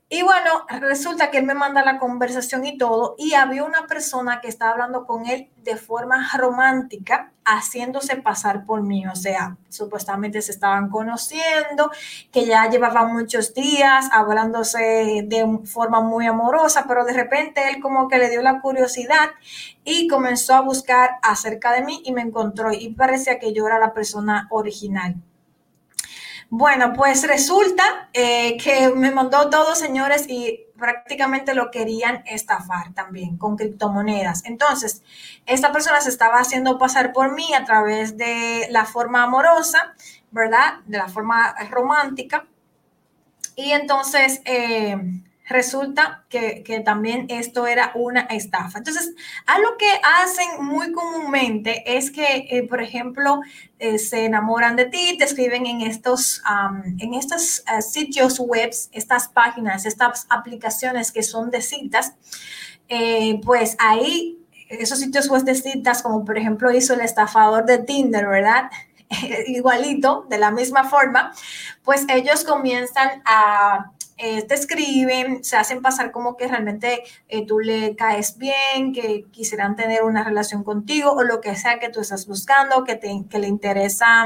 Y 0.09 0.23
bueno, 0.23 0.65
resulta 0.81 1.31
que 1.31 1.37
él 1.37 1.45
me 1.45 1.53
manda 1.53 1.85
la 1.85 1.97
conversación 1.97 2.65
y 2.65 2.77
todo, 2.77 3.15
y 3.17 3.33
había 3.33 3.63
una 3.63 3.87
persona 3.87 4.41
que 4.41 4.49
estaba 4.49 4.71
hablando 4.71 5.05
con 5.05 5.25
él 5.25 5.49
de 5.57 5.77
forma 5.77 6.27
romántica, 6.37 7.30
haciéndose 7.45 8.17
pasar 8.17 8.65
por 8.65 8.81
mí. 8.83 9.05
O 9.07 9.15
sea, 9.15 9.57
supuestamente 9.69 10.41
se 10.41 10.51
estaban 10.51 10.89
conociendo, 10.89 11.91
que 12.31 12.45
ya 12.45 12.69
llevaban 12.69 13.13
muchos 13.13 13.53
días 13.53 14.09
hablándose 14.11 15.23
de 15.25 15.59
forma 15.65 16.01
muy 16.01 16.27
amorosa, 16.27 16.85
pero 16.87 17.05
de 17.05 17.13
repente 17.13 17.61
él 17.69 17.81
como 17.81 18.07
que 18.07 18.17
le 18.17 18.29
dio 18.29 18.41
la 18.41 18.61
curiosidad 18.61 19.31
y 19.83 20.07
comenzó 20.07 20.55
a 20.55 20.61
buscar 20.61 21.11
acerca 21.21 21.71
de 21.73 21.83
mí 21.83 22.01
y 22.05 22.11
me 22.11 22.21
encontró 22.21 22.71
y 22.71 22.89
parecía 22.93 23.39
que 23.39 23.53
yo 23.53 23.67
era 23.67 23.79
la 23.79 23.93
persona 23.93 24.47
original. 24.51 25.15
Bueno, 26.53 26.91
pues 26.91 27.25
resulta 27.25 28.09
eh, 28.11 28.57
que 28.57 28.89
me 28.89 29.09
mandó 29.09 29.49
todos, 29.49 29.79
señores, 29.79 30.27
y 30.27 30.65
prácticamente 30.81 31.53
lo 31.53 31.69
querían 31.69 32.23
estafar 32.25 32.91
también 32.93 33.37
con 33.37 33.55
criptomonedas. 33.55 34.43
Entonces, 34.45 35.03
esta 35.45 35.71
persona 35.71 36.01
se 36.01 36.09
estaba 36.09 36.39
haciendo 36.39 36.79
pasar 36.79 37.13
por 37.13 37.33
mí 37.33 37.53
a 37.53 37.63
través 37.63 38.17
de 38.17 38.67
la 38.71 38.85
forma 38.85 39.23
amorosa, 39.23 39.93
¿verdad? 40.31 40.79
De 40.87 40.97
la 40.97 41.07
forma 41.07 41.55
romántica. 41.69 42.47
Y 43.55 43.71
entonces, 43.71 44.41
eh, 44.45 44.97
resulta 45.51 46.25
que, 46.29 46.81
también 46.85 47.25
esto 47.29 47.67
era 47.67 47.91
una 47.95 48.21
estafa. 48.21 48.79
Entonces, 48.79 49.13
algo 49.45 49.77
que 49.77 49.89
hacen 50.21 50.65
muy 50.65 50.91
comúnmente 50.91 51.97
es 51.97 52.11
que, 52.11 52.47
eh, 52.49 52.67
por 52.67 52.81
ejemplo, 52.81 53.41
eh, 53.79 53.97
se 53.97 54.25
enamoran 54.25 54.75
de 54.75 54.85
ti, 54.85 55.17
te 55.17 55.25
escriben 55.25 55.65
en 55.65 55.81
estos, 55.81 56.41
en 56.99 57.13
estos 57.13 57.59
eh, 57.59 57.81
sitios 57.81 58.39
web, 58.39 58.71
estas 58.91 59.27
páginas, 59.27 59.85
estas 59.85 60.25
aplicaciones 60.29 61.11
que 61.11 61.23
son 61.23 61.51
de 61.51 61.61
citas, 61.61 62.13
pues 63.43 63.77
ahí, 63.79 64.37
esos 64.67 64.99
sitios 64.99 65.29
web 65.29 65.43
de 65.43 65.55
citas, 65.55 66.01
como 66.01 66.25
por 66.25 66.37
ejemplo 66.37 66.71
hizo 66.71 66.93
el 66.93 67.01
estafador 67.01 67.65
de 67.65 67.79
Tinder, 67.79 68.27
¿verdad? 68.27 68.69
igualito, 69.47 70.25
de 70.29 70.37
la 70.37 70.51
misma 70.51 70.83
forma, 70.83 71.33
pues 71.83 72.05
ellos 72.09 72.43
comienzan 72.43 73.21
a 73.25 73.91
eh, 74.23 74.43
te 74.43 74.53
escriben, 74.53 75.43
se 75.43 75.57
hacen 75.57 75.81
pasar 75.81 76.11
como 76.11 76.37
que 76.37 76.47
realmente 76.47 77.03
eh, 77.27 77.45
tú 77.45 77.59
le 77.59 77.95
caes 77.95 78.37
bien, 78.37 78.93
que 78.93 79.25
quisieran 79.31 79.75
tener 79.75 80.03
una 80.03 80.23
relación 80.23 80.63
contigo 80.63 81.11
o 81.11 81.23
lo 81.23 81.41
que 81.41 81.55
sea 81.55 81.79
que 81.79 81.89
tú 81.89 82.01
estás 82.01 82.27
buscando, 82.27 82.83
que, 82.83 82.95
te, 82.95 83.25
que 83.29 83.39
le 83.39 83.47
interesa, 83.47 84.25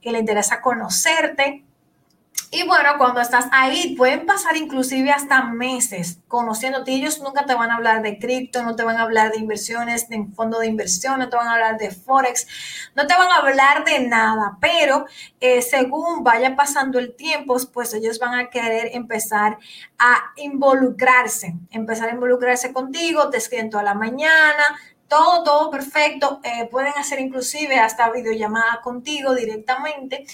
que 0.00 0.12
le 0.12 0.20
interesa 0.20 0.60
conocerte. 0.60 1.65
Y 2.50 2.62
bueno, 2.64 2.90
cuando 2.96 3.20
estás 3.20 3.46
ahí, 3.50 3.96
pueden 3.96 4.24
pasar 4.24 4.56
inclusive 4.56 5.10
hasta 5.10 5.42
meses 5.44 6.20
conociéndote. 6.28 6.92
Ellos 6.92 7.20
nunca 7.20 7.44
te 7.44 7.54
van 7.54 7.70
a 7.70 7.76
hablar 7.76 8.02
de 8.02 8.18
cripto, 8.18 8.62
no 8.62 8.76
te 8.76 8.84
van 8.84 8.96
a 8.98 9.02
hablar 9.02 9.32
de 9.32 9.38
inversiones, 9.38 10.08
de 10.08 10.26
fondo 10.34 10.60
de 10.60 10.68
inversión, 10.68 11.18
no 11.18 11.28
te 11.28 11.36
van 11.36 11.48
a 11.48 11.54
hablar 11.54 11.76
de 11.76 11.90
forex, 11.90 12.46
no 12.94 13.06
te 13.06 13.14
van 13.14 13.28
a 13.30 13.36
hablar 13.38 13.84
de 13.84 14.00
nada. 14.06 14.58
Pero 14.60 15.06
eh, 15.40 15.60
según 15.60 16.22
vaya 16.22 16.54
pasando 16.54 16.98
el 17.00 17.16
tiempo, 17.16 17.56
pues 17.72 17.94
ellos 17.94 18.18
van 18.20 18.38
a 18.38 18.48
querer 18.48 18.90
empezar 18.92 19.58
a 19.98 20.32
involucrarse, 20.36 21.54
empezar 21.70 22.10
a 22.10 22.14
involucrarse 22.14 22.72
contigo, 22.72 23.28
te 23.28 23.38
escriben 23.38 23.70
toda 23.70 23.82
la 23.82 23.94
mañana, 23.94 24.64
todo, 25.08 25.42
todo 25.42 25.70
perfecto. 25.70 26.40
Eh, 26.44 26.68
pueden 26.70 26.92
hacer 26.96 27.18
inclusive 27.20 27.78
hasta 27.78 28.10
videollamada 28.10 28.80
contigo 28.82 29.34
directamente 29.34 30.26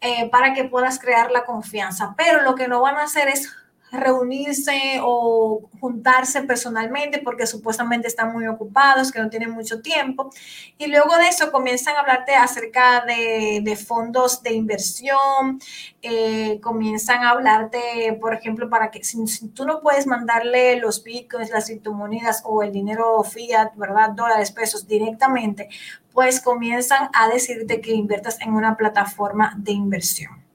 eh, 0.00 0.28
para 0.30 0.52
que 0.52 0.64
puedas 0.64 0.98
crear 0.98 1.30
la 1.30 1.44
confianza. 1.44 2.14
Pero 2.16 2.42
lo 2.42 2.54
que 2.54 2.68
no 2.68 2.80
van 2.80 2.96
a 2.96 3.04
hacer 3.04 3.28
es 3.28 3.54
reunirse 3.92 4.98
o 5.02 5.68
juntarse 5.80 6.42
personalmente 6.42 7.18
porque 7.18 7.46
supuestamente 7.46 8.08
están 8.08 8.32
muy 8.32 8.46
ocupados, 8.46 9.12
que 9.12 9.20
no 9.20 9.30
tienen 9.30 9.50
mucho 9.50 9.80
tiempo. 9.80 10.30
Y 10.78 10.86
luego 10.86 11.16
de 11.16 11.28
eso 11.28 11.52
comienzan 11.52 11.96
a 11.96 12.00
hablarte 12.00 12.34
acerca 12.34 13.04
de, 13.06 13.76
fondos 13.76 14.42
de 14.42 14.54
inversión, 14.54 15.60
eh, 16.02 16.60
comienzan 16.60 17.22
a 17.22 17.30
hablarte, 17.30 18.16
por 18.20 18.34
ejemplo, 18.34 18.68
para 18.68 18.90
que 18.90 19.04
si, 19.04 19.18
tú 19.48 19.64
no 19.64 19.80
puedes 19.80 20.06
mandarle 20.06 20.76
los 20.76 21.02
bitcoins, 21.02 21.50
las 21.50 21.66
criptomonedas 21.66 22.42
o 22.44 22.62
el 22.62 22.72
dinero 22.72 23.22
fiat, 23.22 23.74
¿verdad? 23.76 24.10
Dólares, 24.10 24.52
pesos 24.52 24.86
directamente, 24.86 25.68
pues 26.12 26.40
comienzan 26.40 27.10
a 27.12 27.28
decirte 27.28 27.80
que 27.80 27.92
inviertas 27.92 28.40
en 28.40 28.54
una 28.54 28.76
plataforma 28.76 29.54
de 29.58 29.72
inversión. 29.72 30.45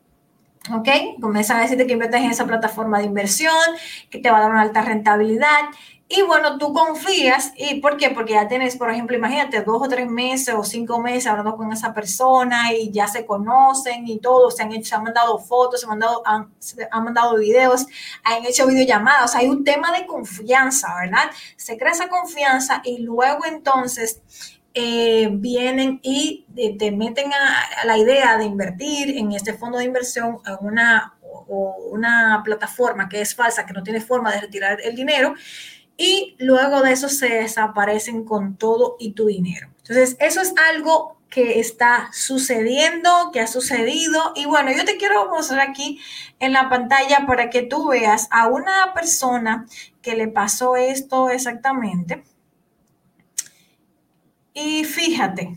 ¿Ok? 0.69 1.19
Comienzan 1.19 1.57
a 1.57 1.61
decirte 1.61 1.87
que 1.87 1.93
inviertes 1.93 2.21
en 2.21 2.31
esa 2.31 2.45
plataforma 2.45 2.99
de 2.99 3.05
inversión, 3.05 3.55
que 4.09 4.19
te 4.19 4.29
va 4.29 4.37
a 4.37 4.41
dar 4.41 4.51
una 4.51 4.61
alta 4.61 4.81
rentabilidad. 4.81 5.61
Y 6.13 6.23
bueno, 6.23 6.57
tú 6.57 6.73
confías. 6.73 7.53
¿Y 7.55 7.79
por 7.79 7.95
qué? 7.95 8.09
Porque 8.09 8.33
ya 8.33 8.47
tienes, 8.47 8.75
por 8.75 8.91
ejemplo, 8.91 9.15
imagínate, 9.15 9.61
dos 9.61 9.81
o 9.81 9.87
tres 9.87 10.09
meses 10.09 10.53
o 10.53 10.63
cinco 10.63 10.99
meses 10.99 11.25
hablando 11.27 11.55
con 11.55 11.71
esa 11.71 11.93
persona 11.93 12.73
y 12.73 12.91
ya 12.91 13.07
se 13.07 13.25
conocen 13.25 14.05
y 14.07 14.19
todo, 14.19 14.51
se 14.51 14.63
han 14.63 14.73
hecho, 14.73 14.89
se 14.89 14.95
han 14.95 15.03
mandado 15.03 15.39
fotos, 15.39 15.79
se 15.79 15.85
han 15.85 15.91
mandado, 15.91 16.21
han, 16.25 16.53
han 16.91 17.03
mandado 17.05 17.37
videos, 17.37 17.85
han 18.23 18.45
hecho 18.45 18.67
videollamadas. 18.67 19.35
Hay 19.35 19.47
un 19.47 19.63
tema 19.63 19.97
de 19.97 20.05
confianza, 20.05 20.93
¿verdad? 21.01 21.31
Se 21.55 21.77
crea 21.77 21.93
esa 21.93 22.09
confianza 22.09 22.81
y 22.83 22.97
luego 23.03 23.45
entonces 23.45 24.21
eh, 24.73 25.29
vienen 25.31 25.99
y 26.01 26.45
eh, 26.55 26.77
te 26.77 26.91
meten 26.91 27.31
a, 27.33 27.85
la 27.85 27.97
idea 27.97 28.37
de 28.37 28.45
invertir 28.45 29.17
en 29.17 29.33
este 29.33 29.53
fondo 29.53 29.77
de 29.77 29.85
inversión 29.85 30.39
en 30.45 30.65
una, 30.65 31.15
o 31.21 31.75
una 31.91 32.41
plataforma 32.43 33.09
que 33.09 33.21
es 33.21 33.35
falsa, 33.35 33.65
que 33.65 33.73
no 33.73 33.83
tiene 33.83 34.01
forma 34.01 34.31
de 34.31 34.41
retirar 34.41 34.79
el 34.81 34.95
dinero, 34.95 35.35
y 35.97 36.35
luego 36.39 36.81
de 36.81 36.93
eso 36.93 37.09
se 37.09 37.27
desaparecen 37.27 38.23
con 38.23 38.55
todo 38.57 38.95
y 38.99 39.11
tu 39.11 39.27
dinero. 39.27 39.69
Entonces, 39.77 40.15
eso 40.19 40.41
es 40.41 40.53
algo 40.69 41.21
que 41.29 41.59
está 41.59 42.09
sucediendo, 42.11 43.31
que 43.31 43.39
ha 43.39 43.47
sucedido. 43.47 44.33
Y 44.35 44.45
bueno, 44.45 44.71
yo 44.71 44.83
te 44.85 44.97
quiero 44.97 45.29
mostrar 45.29 45.61
aquí 45.61 45.99
en 46.39 46.53
la 46.53 46.69
pantalla 46.69 47.25
para 47.25 47.49
que 47.49 47.63
tú 47.63 47.89
veas 47.89 48.27
a 48.31 48.47
una 48.47 48.93
persona 48.93 49.65
que 50.01 50.15
le 50.15 50.27
pasó 50.27 50.75
esto 50.75 51.29
exactamente. 51.29 52.23
Y 54.53 54.83
fíjate, 54.83 55.55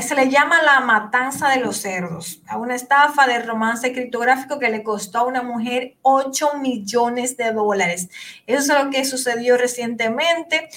se 0.00 0.14
le 0.14 0.30
llama 0.30 0.62
la 0.62 0.80
matanza 0.80 1.48
de 1.50 1.60
los 1.60 1.76
cerdos, 1.76 2.40
a 2.48 2.56
una 2.56 2.74
estafa 2.74 3.26
de 3.26 3.40
romance 3.40 3.92
criptográfico 3.92 4.58
que 4.58 4.70
le 4.70 4.82
costó 4.82 5.18
a 5.18 5.26
una 5.26 5.42
mujer 5.42 5.96
8 6.02 6.54
millones 6.60 7.36
de 7.36 7.52
dólares. 7.52 8.08
Eso 8.46 8.72
es 8.72 8.84
lo 8.84 8.90
que 8.90 9.04
sucedió 9.04 9.56
recientemente. 9.58 10.70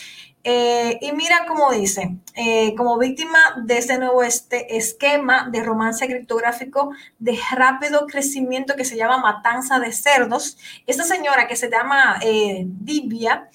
Eh, 0.47 0.99
y 1.01 1.12
mira 1.13 1.45
cómo 1.47 1.71
dice, 1.71 2.17
eh, 2.36 2.75
como 2.75 2.99
víctima 2.99 3.39
de 3.63 3.80
ese 3.80 3.97
nuevo 3.97 4.21
este 4.21 4.78
esquema 4.78 5.49
de 5.51 5.63
romance 5.63 6.06
criptográfico 6.06 6.91
de 7.17 7.39
rápido 7.56 8.06
crecimiento 8.06 8.75
que 8.75 8.86
se 8.86 8.95
llama 8.95 9.17
matanza 9.17 9.80
de 9.80 9.91
cerdos, 9.91 10.60
esta 10.86 11.04
señora 11.04 11.47
que 11.47 11.56
se 11.56 11.71
llama 11.71 12.19
eh, 12.21 12.62
Divia, 12.67 13.49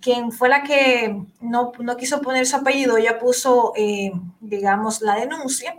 quien 0.00 0.32
fue 0.32 0.48
la 0.48 0.62
que 0.62 1.22
no, 1.40 1.72
quiso 1.98 2.20
poner 2.20 2.46
su 2.46 2.56
apellido, 2.56 2.96
ella 2.96 3.18
puso, 3.18 3.72
eh, 3.76 4.12
digamos, 4.40 5.00
la 5.02 5.16
denuncia. 5.16 5.78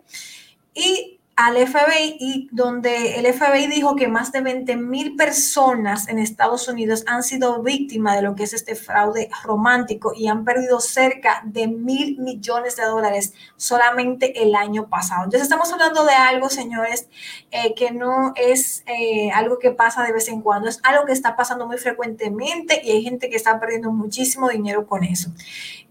Y 0.73 1.19
al 1.35 1.55
FBI 1.55 2.17
y 2.19 2.49
donde 2.51 3.15
el 3.15 3.33
FBI 3.33 3.67
dijo 3.67 3.95
que 3.95 4.07
más 4.07 4.31
de 4.31 4.41
20 4.41 4.75
mil 4.75 5.15
personas 5.15 6.07
en 6.07 6.19
Estados 6.19 6.67
Unidos 6.67 7.03
han 7.07 7.23
sido 7.23 7.63
víctimas 7.63 8.15
de 8.17 8.21
lo 8.21 8.35
que 8.35 8.43
es 8.43 8.53
este 8.53 8.75
fraude 8.75 9.29
romántico 9.43 10.13
y 10.15 10.27
han 10.27 10.43
perdido 10.43 10.79
cerca 10.79 11.41
de 11.45 11.67
mil 11.67 12.19
millones 12.19 12.75
de 12.75 12.83
dólares 12.83 13.33
solamente 13.55 14.43
el 14.43 14.55
año 14.55 14.87
pasado. 14.87 15.23
Entonces 15.23 15.43
estamos 15.43 15.71
hablando 15.71 16.03
de 16.05 16.13
algo, 16.13 16.49
señores, 16.49 17.07
eh, 17.49 17.73
que 17.75 17.91
no 17.91 18.33
es 18.35 18.83
eh, 18.85 19.31
algo 19.31 19.57
que 19.57 19.71
pasa 19.71 20.03
de 20.03 20.13
vez 20.13 20.27
en 20.27 20.41
cuando, 20.41 20.69
es 20.69 20.79
algo 20.83 21.05
que 21.05 21.13
está 21.13 21.35
pasando 21.35 21.65
muy 21.65 21.77
frecuentemente 21.77 22.81
y 22.83 22.91
hay 22.91 23.03
gente 23.03 23.29
que 23.29 23.37
está 23.37 23.59
perdiendo 23.59 23.91
muchísimo 23.91 24.49
dinero 24.49 24.85
con 24.85 25.03
eso. 25.03 25.31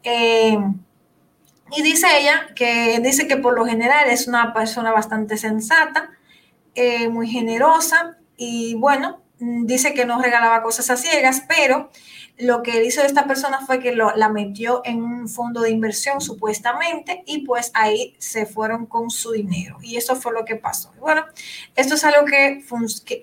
Eh, 0.02 0.58
y 1.76 1.82
dice 1.82 2.06
ella 2.18 2.48
que 2.54 3.00
dice 3.00 3.28
que 3.28 3.36
por 3.36 3.54
lo 3.54 3.66
general 3.66 4.08
es 4.08 4.26
una 4.26 4.52
persona 4.52 4.92
bastante 4.92 5.36
sensata, 5.36 6.10
eh, 6.74 7.08
muy 7.08 7.28
generosa 7.28 8.18
y 8.36 8.74
bueno, 8.74 9.22
dice 9.38 9.94
que 9.94 10.04
no 10.04 10.20
regalaba 10.20 10.62
cosas 10.62 10.90
a 10.90 10.96
ciegas, 10.96 11.44
pero 11.48 11.90
lo 12.40 12.62
que 12.62 12.84
hizo 12.84 13.02
esta 13.02 13.26
persona 13.26 13.60
fue 13.66 13.80
que 13.80 13.92
lo, 13.92 14.14
la 14.16 14.28
metió 14.28 14.82
en 14.84 15.02
un 15.02 15.28
fondo 15.28 15.60
de 15.60 15.70
inversión 15.70 16.20
supuestamente 16.20 17.22
y 17.26 17.46
pues 17.46 17.70
ahí 17.74 18.14
se 18.18 18.46
fueron 18.46 18.86
con 18.86 19.10
su 19.10 19.32
dinero. 19.32 19.76
Y 19.82 19.96
eso 19.96 20.16
fue 20.16 20.32
lo 20.32 20.44
que 20.44 20.56
pasó. 20.56 20.92
Bueno, 20.98 21.24
esto 21.76 21.94
es 21.94 22.04
algo 22.04 22.24
que, 22.26 22.64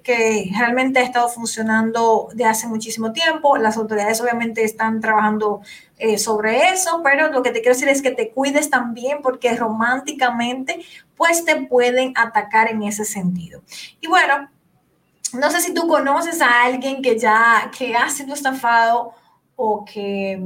que, 0.04 0.52
realmente 0.58 1.00
ha 1.00 1.04
estado 1.04 1.30
funcionando 1.30 2.30
de 2.34 2.46
hace 2.46 2.68
muchísimo 2.68 3.12
tiempo. 3.12 3.58
Las 3.58 3.78
autoridades 3.78 4.22
obviamente 4.22 4.64
están 4.64 5.02
trabajando 5.02 5.62
eh, 5.98 6.18
sobre 6.18 6.70
eso, 6.70 7.02
pero 7.04 7.32
lo 7.32 7.42
que 7.42 7.52
te 7.52 7.62
quiero 7.62 7.74
decir 7.74 7.90
es 7.90 8.02
que 8.02 8.12
te 8.12 8.30
cuides 8.30 8.70
también 8.70 9.22
porque 9.24 9.56
románticamente 9.56 10.80
pues 11.16 11.44
te 11.44 11.56
pueden 11.56 12.14
atacar 12.16 12.70
en 12.70 12.84
ese 12.84 13.04
sentido. 13.04 13.64
Y 14.00 14.08
bueno, 14.08 14.50
no 15.34 15.52
sé 15.52 15.62
si 15.62 15.74
tú 15.74 15.88
conoces 15.88 16.42
a 16.42 16.64
alguien 16.64 17.02
que 17.02 17.18
ya, 17.18 17.72
que 17.78 17.96
ha 17.96 18.10
sido 18.10 18.34
estafado 18.34 19.14
o 19.56 19.84
que, 19.86 20.42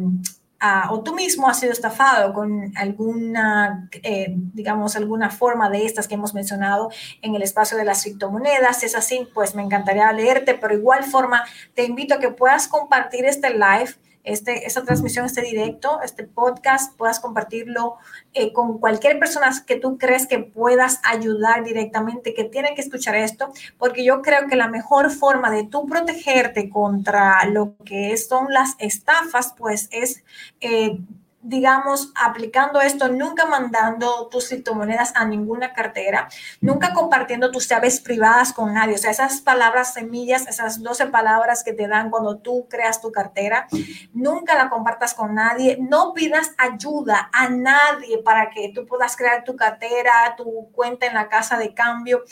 ah, 0.60 0.90
o 0.92 1.02
tú 1.02 1.14
mismo 1.14 1.48
has 1.48 1.60
sido 1.60 1.72
estafado 1.72 2.34
con 2.34 2.72
alguna, 2.78 3.90
eh, 4.04 4.34
digamos, 4.54 4.96
alguna 4.96 5.30
forma 5.30 5.70
de 5.70 5.86
estas 5.86 6.08
que 6.08 6.16
hemos 6.16 6.34
mencionado 6.34 6.90
en 7.22 7.36
el 7.36 7.42
espacio 7.42 7.78
de 7.78 7.86
las 7.86 8.04
criptomonedas. 8.04 8.80
Si 8.80 8.86
es 8.86 8.96
así, 8.96 9.28
pues 9.34 9.56
me 9.56 9.62
encantaría 9.62 10.12
leerte, 10.14 10.56
pero 10.56 10.74
igual 10.74 11.04
forma 11.04 11.44
te 11.74 11.84
invito 11.84 12.16
a 12.16 12.20
que 12.20 12.30
puedas 12.30 12.68
compartir 12.68 13.26
este 13.26 13.52
live 13.52 13.96
este, 14.24 14.66
esta 14.66 14.84
transmisión, 14.84 15.26
este 15.26 15.42
directo, 15.42 16.00
este 16.04 16.24
podcast, 16.24 16.96
puedas 16.98 17.20
compartirlo 17.20 17.98
eh, 18.34 18.54
con 18.54 18.80
cualquier 18.80 19.20
persona 19.20 19.52
que 19.66 19.76
tú 19.76 19.98
crees 19.98 20.28
que 20.28 20.40
puedas 20.40 21.00
ayudar 21.04 21.64
directamente, 21.64 22.34
que 22.34 22.44
tiene 22.44 22.76
que 22.76 22.82
escuchar 22.82 23.16
esto, 23.16 23.52
porque 23.78 24.04
yo 24.04 24.22
creo 24.22 24.48
que 24.48 24.56
la 24.56 24.68
mejor 24.68 25.12
forma 25.12 25.52
de 25.52 25.66
tú 25.66 25.88
protegerte 25.88 26.70
contra 26.70 27.46
lo 27.46 27.76
que 27.86 28.16
son 28.18 28.48
las 28.50 28.76
estafas, 28.80 29.54
pues 29.58 29.90
es 29.92 30.24
eh, 30.60 31.00
digamos, 31.44 32.12
aplicando 32.16 32.82
esto, 32.82 33.10
nunca 33.10 33.46
mandando 33.46 34.28
tus 34.28 34.50
criptomonedas 34.50 35.14
a 35.16 35.26
ninguna 35.26 35.74
cartera, 35.74 36.28
nunca 36.60 36.94
compartiendo 36.94 37.52
tus 37.52 37.68
llaves 37.68 38.00
privadas 38.00 38.54
con 38.54 38.74
nadie. 38.74 38.96
O 38.96 38.98
sea, 38.98 39.12
esas 39.12 39.42
palabras 39.42 39.94
semillas, 39.94 40.48
esas 40.48 40.82
12 40.82 41.08
palabras 41.08 41.64
que 41.64 41.74
te 41.74 41.88
dan 41.88 42.10
cuando 42.10 42.38
tú 42.38 42.68
creas 42.70 43.02
tu 43.02 43.12
cartera, 43.12 43.68
nunca 44.14 44.56
la 44.56 44.70
compartas 44.70 45.14
con 45.14 45.36
nadie. 45.36 45.78
No 45.82 46.14
pidas 46.14 46.52
ayuda 46.58 47.30
a 47.34 47.50
nadie 47.50 48.20
para 48.24 48.50
que 48.50 48.72
tú 48.74 48.86
puedas 48.86 49.16
crear 49.16 49.44
tu 49.44 49.56
cartera, 49.56 50.36
tu 50.38 50.70
cuenta 50.72 51.08
en 51.08 51.16
la 51.16 51.30
casa 51.30 51.58
de 51.58 51.74
cambio 51.74 52.24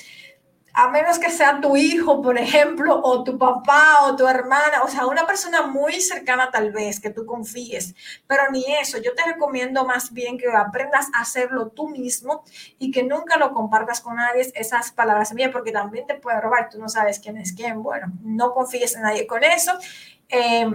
a 0.79 0.89
menos 0.89 1.19
que 1.19 1.29
sea 1.29 1.59
tu 1.59 1.75
hijo, 1.75 2.21
por 2.21 2.37
ejemplo, 2.37 3.01
o 3.03 3.21
tu 3.21 3.37
papá 3.37 4.05
o 4.05 4.15
tu 4.15 4.25
hermana, 4.25 4.81
o 4.83 4.87
sea, 4.87 5.07
una 5.07 5.27
persona 5.27 5.63
muy 5.63 5.99
cercana 5.99 6.51
tal 6.51 6.71
vez 6.71 7.01
que 7.01 7.09
tú 7.09 7.25
confíes, 7.25 7.93
pero 8.27 8.43
ni 8.49 8.63
eso, 8.81 8.97
yo 8.97 9.13
te 9.13 9.23
recomiendo 9.25 9.83
más 9.83 10.13
bien 10.13 10.37
que 10.37 10.47
aprendas 10.47 11.07
a 11.13 11.21
hacerlo 11.21 11.67
tú 11.67 11.89
mismo 11.89 12.45
y 12.77 12.91
que 12.91 13.03
nunca 13.03 13.37
lo 13.37 13.53
compartas 13.53 13.99
con 13.99 14.15
nadie 14.15 14.49
esas 14.55 14.91
palabras 14.93 15.33
mías, 15.33 15.51
porque 15.51 15.73
también 15.73 16.07
te 16.07 16.15
puede 16.15 16.39
robar, 16.39 16.69
tú 16.69 16.79
no 16.79 16.87
sabes 16.87 17.19
quién 17.19 17.35
es 17.35 17.51
quién, 17.51 17.83
bueno, 17.83 18.13
no 18.21 18.53
confíes 18.53 18.95
en 18.95 19.01
nadie 19.01 19.27
con 19.27 19.43
eso. 19.43 19.73
Eh, 20.29 20.65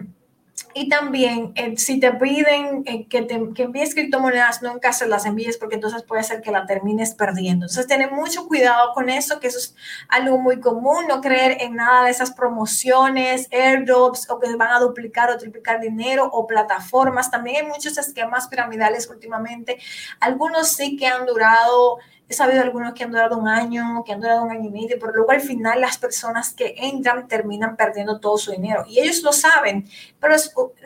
y 0.72 0.88
también, 0.88 1.52
eh, 1.54 1.76
si 1.76 2.00
te 2.00 2.12
piden 2.12 2.82
eh, 2.86 3.06
que, 3.08 3.26
que 3.26 3.62
envíes 3.62 3.94
criptomonedas, 3.94 4.62
nunca 4.62 4.92
se 4.92 5.06
las 5.06 5.24
envíes 5.24 5.56
porque 5.56 5.76
entonces 5.76 6.02
puede 6.02 6.24
ser 6.24 6.42
que 6.42 6.50
la 6.50 6.66
termines 6.66 7.14
perdiendo. 7.14 7.66
Entonces, 7.66 7.86
ten 7.86 8.12
mucho 8.12 8.46
cuidado 8.46 8.92
con 8.92 9.08
eso, 9.08 9.38
que 9.38 9.48
eso 9.48 9.58
es 9.58 9.74
algo 10.08 10.38
muy 10.38 10.60
común, 10.60 11.06
no 11.08 11.20
creer 11.20 11.58
en 11.60 11.76
nada 11.76 12.04
de 12.04 12.10
esas 12.10 12.32
promociones, 12.32 13.48
airdrops 13.52 14.28
o 14.30 14.40
que 14.40 14.54
van 14.56 14.72
a 14.72 14.80
duplicar 14.80 15.30
o 15.30 15.38
triplicar 15.38 15.80
dinero 15.80 16.28
o 16.32 16.46
plataformas. 16.46 17.30
También 17.30 17.64
hay 17.64 17.70
muchos 17.70 17.96
esquemas 17.98 18.48
piramidales 18.48 19.08
últimamente. 19.08 19.78
Algunos 20.20 20.68
sí 20.68 20.96
que 20.96 21.06
han 21.06 21.26
durado 21.26 21.98
He 22.26 22.32
sabido 22.32 22.62
algunos 22.62 22.94
que 22.94 23.04
han 23.04 23.10
durado 23.10 23.36
un 23.36 23.48
año, 23.48 24.02
que 24.04 24.12
han 24.12 24.20
durado 24.20 24.44
un 24.44 24.50
año 24.50 24.68
y 24.68 24.72
medio, 24.72 24.96
pero 24.98 25.12
luego 25.12 25.30
al 25.30 25.42
final 25.42 25.80
las 25.80 25.98
personas 25.98 26.54
que 26.54 26.74
entran 26.78 27.28
terminan 27.28 27.76
perdiendo 27.76 28.18
todo 28.18 28.38
su 28.38 28.50
dinero. 28.50 28.84
Y 28.88 28.98
ellos 28.98 29.22
lo 29.22 29.32
saben, 29.32 29.86
pero 30.18 30.34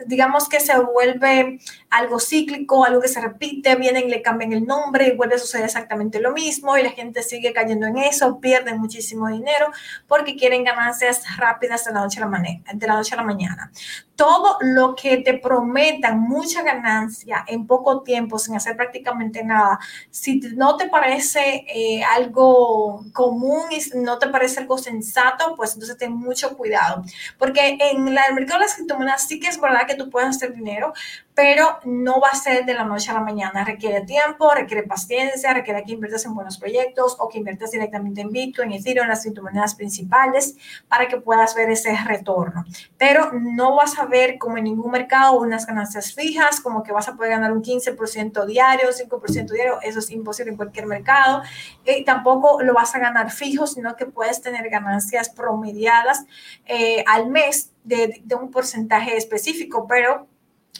digamos 0.05 0.49
que 0.49 0.59
se 0.59 0.77
vuelve 0.77 1.59
algo 1.89 2.19
cíclico, 2.19 2.83
algo 2.83 3.01
que 3.01 3.07
se 3.07 3.21
repite, 3.21 3.75
vienen, 3.75 4.09
le 4.09 4.21
cambian 4.21 4.51
el 4.51 4.65
nombre 4.65 5.07
y 5.07 5.15
vuelve 5.15 5.35
a 5.35 5.39
suceder 5.39 5.65
exactamente 5.65 6.19
lo 6.19 6.33
mismo 6.33 6.77
y 6.77 6.83
la 6.83 6.91
gente 6.91 7.23
sigue 7.23 7.53
cayendo 7.53 7.87
en 7.87 7.97
eso, 7.97 8.39
pierden 8.39 8.77
muchísimo 8.77 9.27
dinero 9.29 9.71
porque 10.07 10.35
quieren 10.35 10.63
ganancias 10.65 11.23
rápidas 11.37 11.85
de 11.85 11.93
la 11.93 12.01
noche 12.01 12.21
a 12.21 12.27
la, 12.27 12.39
de 12.73 12.87
la, 12.87 12.93
noche 12.95 13.13
a 13.13 13.17
la 13.17 13.23
mañana. 13.23 13.71
Todo 14.19 14.57
lo 14.59 14.95
que 14.95 15.15
te 15.19 15.35
prometan 15.37 16.19
mucha 16.19 16.61
ganancia 16.61 17.45
en 17.47 17.65
poco 17.65 18.03
tiempo 18.03 18.37
sin 18.37 18.53
hacer 18.57 18.75
prácticamente 18.75 19.45
nada, 19.45 19.79
si 20.11 20.41
no 20.57 20.75
te 20.75 20.89
parece 20.89 21.65
eh, 21.73 22.03
algo 22.03 23.05
común 23.13 23.61
y 23.71 23.97
no 23.97 24.19
te 24.19 24.27
parece 24.27 24.59
algo 24.59 24.77
sensato, 24.77 25.55
pues 25.55 25.73
entonces 25.73 25.97
ten 25.97 26.11
mucho 26.11 26.57
cuidado. 26.57 27.03
Porque 27.37 27.77
en 27.79 28.09
el 28.09 28.33
mercado 28.33 28.59
de 28.59 28.65
las 28.65 28.75
criptomonedas 28.75 29.25
sí 29.25 29.39
que 29.39 29.47
es 29.47 29.61
verdad 29.61 29.87
que 29.87 29.95
tú 29.95 30.09
puedes 30.09 30.31
hacer 30.31 30.53
dinero, 30.53 30.91
pero 31.39 31.79
no 31.85 32.19
va 32.19 32.27
a 32.33 32.35
ser 32.35 32.65
de 32.65 32.73
la 32.73 32.83
noche 32.83 33.11
a 33.11 33.13
la 33.13 33.21
mañana. 33.21 33.63
Requiere 33.63 34.01
tiempo, 34.01 34.51
requiere 34.53 34.83
paciencia, 34.83 35.53
requiere 35.53 35.85
que 35.85 35.93
inviertas 35.93 36.25
en 36.25 36.35
buenos 36.35 36.57
proyectos 36.57 37.15
o 37.17 37.29
que 37.29 37.37
inviertas 37.37 37.71
directamente 37.71 38.19
en 38.19 38.29
Bitcoin, 38.29 38.73
Ethereum, 38.73 39.07
las 39.07 39.21
criptomonedas 39.21 39.73
principales, 39.73 40.57
para 40.89 41.07
que 41.07 41.15
puedas 41.21 41.55
ver 41.55 41.69
ese 41.69 41.95
retorno. 42.05 42.65
Pero 42.97 43.31
no 43.31 43.77
vas 43.77 43.97
a 43.97 44.05
ver 44.05 44.37
como 44.37 44.57
en 44.57 44.65
ningún 44.65 44.91
mercado 44.91 45.39
unas 45.39 45.65
ganancias 45.65 46.13
fijas, 46.13 46.59
como 46.59 46.83
que 46.83 46.91
vas 46.91 47.07
a 47.07 47.15
poder 47.15 47.31
ganar 47.31 47.53
un 47.53 47.63
15% 47.63 48.45
diario, 48.45 48.89
5% 48.89 49.49
diario, 49.49 49.79
eso 49.81 49.99
es 49.99 50.11
imposible 50.11 50.51
en 50.51 50.57
cualquier 50.57 50.87
mercado. 50.87 51.41
Y 51.85 52.03
tampoco 52.03 52.61
lo 52.61 52.73
vas 52.73 52.93
a 52.95 52.99
ganar 52.99 53.31
fijo, 53.31 53.65
sino 53.65 53.95
que 53.95 54.05
puedes 54.05 54.41
tener 54.41 54.69
ganancias 54.69 55.29
promediadas 55.29 56.25
eh, 56.65 57.01
al 57.07 57.29
mes 57.29 57.71
de, 57.85 58.21
de 58.25 58.35
un 58.35 58.51
porcentaje 58.51 59.15
específico, 59.15 59.87
pero 59.87 60.27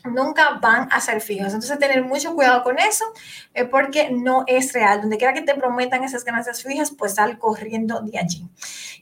nunca 0.05 0.59
van 0.61 0.87
a 0.91 0.99
ser 0.99 1.21
fijos. 1.21 1.47
Entonces, 1.47 1.79
tener 1.79 2.03
mucho 2.03 2.35
cuidado 2.35 2.63
con 2.63 2.79
eso 2.79 3.05
eh, 3.53 3.65
porque 3.65 4.11
no 4.11 4.43
es 4.47 4.73
real. 4.73 5.01
Donde 5.01 5.17
quiera 5.17 5.33
que 5.33 5.41
te 5.41 5.55
prometan 5.55 6.03
esas 6.03 6.23
ganancias 6.23 6.63
fijas, 6.63 6.91
pues 6.91 7.15
sal 7.15 7.37
corriendo 7.37 8.01
de 8.01 8.17
allí. 8.19 8.47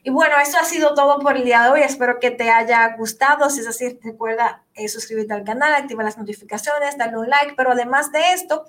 Y 0.02 0.10
bueno, 0.10 0.36
eso 0.40 0.58
ha 0.58 0.64
sido 0.64 0.94
todo 0.94 1.18
por 1.20 1.36
el 1.36 1.44
día 1.44 1.62
de 1.62 1.70
hoy. 1.70 1.80
Espero 1.80 2.18
que 2.20 2.30
te 2.30 2.50
haya 2.50 2.96
gustado. 2.96 3.50
Si 3.50 3.60
es 3.60 3.68
así, 3.68 3.98
recuerda 4.02 4.62
eh, 4.78 4.88
suscribirte 4.88 5.34
al 5.34 5.44
canal, 5.44 5.74
activar 5.74 6.04
las 6.04 6.18
notificaciones, 6.18 6.96
darle 6.96 7.18
un 7.18 7.28
like, 7.28 7.54
pero 7.56 7.72
además 7.72 8.12
de 8.12 8.32
esto, 8.32 8.64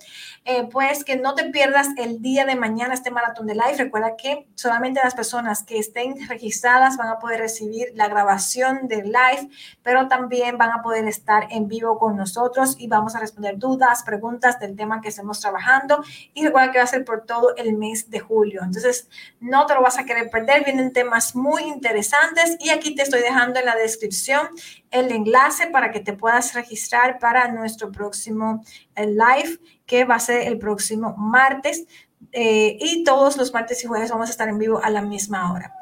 eh, 0.45 0.67
pues 0.71 1.03
que 1.03 1.17
no 1.17 1.35
te 1.35 1.45
pierdas 1.45 1.87
el 1.97 2.21
día 2.21 2.45
de 2.45 2.55
mañana 2.55 2.93
este 2.93 3.11
maratón 3.11 3.47
de 3.47 3.53
live. 3.53 3.75
Recuerda 3.77 4.15
que 4.15 4.47
solamente 4.55 4.99
las 5.03 5.15
personas 5.15 5.63
que 5.63 5.77
estén 5.77 6.27
registradas 6.27 6.97
van 6.97 7.09
a 7.09 7.19
poder 7.19 7.39
recibir 7.39 7.91
la 7.93 8.07
grabación 8.07 8.87
del 8.87 9.05
live, 9.05 9.49
pero 9.83 10.07
también 10.07 10.57
van 10.57 10.71
a 10.71 10.81
poder 10.81 11.07
estar 11.07 11.47
en 11.51 11.67
vivo 11.67 11.97
con 11.99 12.15
nosotros 12.15 12.75
y 12.77 12.87
vamos 12.87 13.15
a 13.15 13.19
responder 13.19 13.57
dudas, 13.57 14.03
preguntas 14.03 14.59
del 14.59 14.75
tema 14.75 15.01
que 15.01 15.09
estemos 15.09 15.39
trabajando. 15.39 16.03
Y 16.33 16.45
recuerda 16.45 16.71
que 16.71 16.77
va 16.79 16.83
a 16.83 16.87
ser 16.87 17.05
por 17.05 17.25
todo 17.25 17.55
el 17.55 17.77
mes 17.77 18.09
de 18.09 18.19
julio. 18.19 18.61
Entonces, 18.63 19.07
no 19.39 19.65
te 19.65 19.73
lo 19.75 19.81
vas 19.81 19.97
a 19.97 20.05
querer 20.05 20.29
perder. 20.29 20.63
Vienen 20.65 20.93
temas 20.93 21.35
muy 21.35 21.63
interesantes 21.63 22.57
y 22.59 22.69
aquí 22.69 22.95
te 22.95 23.03
estoy 23.03 23.21
dejando 23.21 23.59
en 23.59 23.65
la 23.65 23.75
descripción 23.75 24.49
el 24.91 25.11
enlace 25.11 25.67
para 25.67 25.91
que 25.91 25.99
te 25.99 26.13
puedas 26.13 26.53
registrar 26.53 27.19
para 27.19 27.51
nuestro 27.51 27.91
próximo 27.91 28.63
eh, 28.95 29.07
live, 29.07 29.59
que 29.85 30.05
va 30.05 30.15
a 30.15 30.19
ser 30.19 30.47
el 30.47 30.57
próximo 30.57 31.15
martes. 31.17 31.85
Eh, 32.31 32.77
y 32.79 33.03
todos 33.03 33.37
los 33.37 33.53
martes 33.53 33.83
y 33.83 33.87
jueves 33.87 34.11
vamos 34.11 34.27
a 34.27 34.31
estar 34.31 34.49
en 34.49 34.59
vivo 34.59 34.81
a 34.83 34.89
la 34.89 35.01
misma 35.01 35.51
hora. 35.53 35.73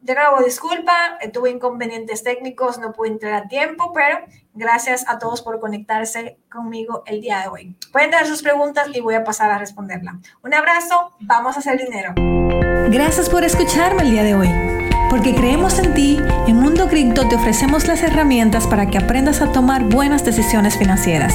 De 0.00 0.14
nuevo, 0.14 0.42
disculpa, 0.44 1.18
eh, 1.20 1.28
tuve 1.28 1.50
inconvenientes 1.50 2.22
técnicos, 2.22 2.78
no 2.78 2.92
pude 2.92 3.08
entrar 3.08 3.34
a 3.34 3.48
tiempo, 3.48 3.92
pero 3.92 4.18
gracias 4.54 5.04
a 5.08 5.18
todos 5.18 5.42
por 5.42 5.58
conectarse 5.58 6.38
conmigo 6.50 7.02
el 7.06 7.20
día 7.20 7.40
de 7.40 7.48
hoy. 7.48 7.76
Pueden 7.90 8.12
dar 8.12 8.26
sus 8.26 8.42
preguntas 8.42 8.88
y 8.94 9.00
voy 9.00 9.16
a 9.16 9.24
pasar 9.24 9.50
a 9.50 9.58
responderla. 9.58 10.20
Un 10.42 10.54
abrazo, 10.54 11.14
vamos 11.20 11.56
a 11.56 11.58
hacer 11.58 11.78
dinero. 11.78 12.14
Gracias 12.90 13.28
por 13.28 13.42
escucharme 13.42 14.02
el 14.02 14.10
día 14.12 14.22
de 14.22 14.34
hoy. 14.34 14.87
Porque 15.18 15.34
creemos 15.34 15.80
en 15.80 15.94
ti, 15.94 16.16
en 16.46 16.56
Mundo 16.58 16.86
Cripto 16.86 17.26
te 17.28 17.34
ofrecemos 17.34 17.88
las 17.88 18.04
herramientas 18.04 18.68
para 18.68 18.86
que 18.86 18.98
aprendas 18.98 19.42
a 19.42 19.50
tomar 19.50 19.82
buenas 19.82 20.24
decisiones 20.24 20.78
financieras. 20.78 21.34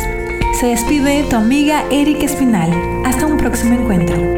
Se 0.57 0.67
despide 0.67 1.25
tu 1.29 1.35
amiga 1.35 1.83
Erika 1.91 2.23
Espinal. 2.23 2.71
Hasta 3.03 3.25
un 3.25 3.35
próximo 3.35 3.73
encuentro. 3.73 4.32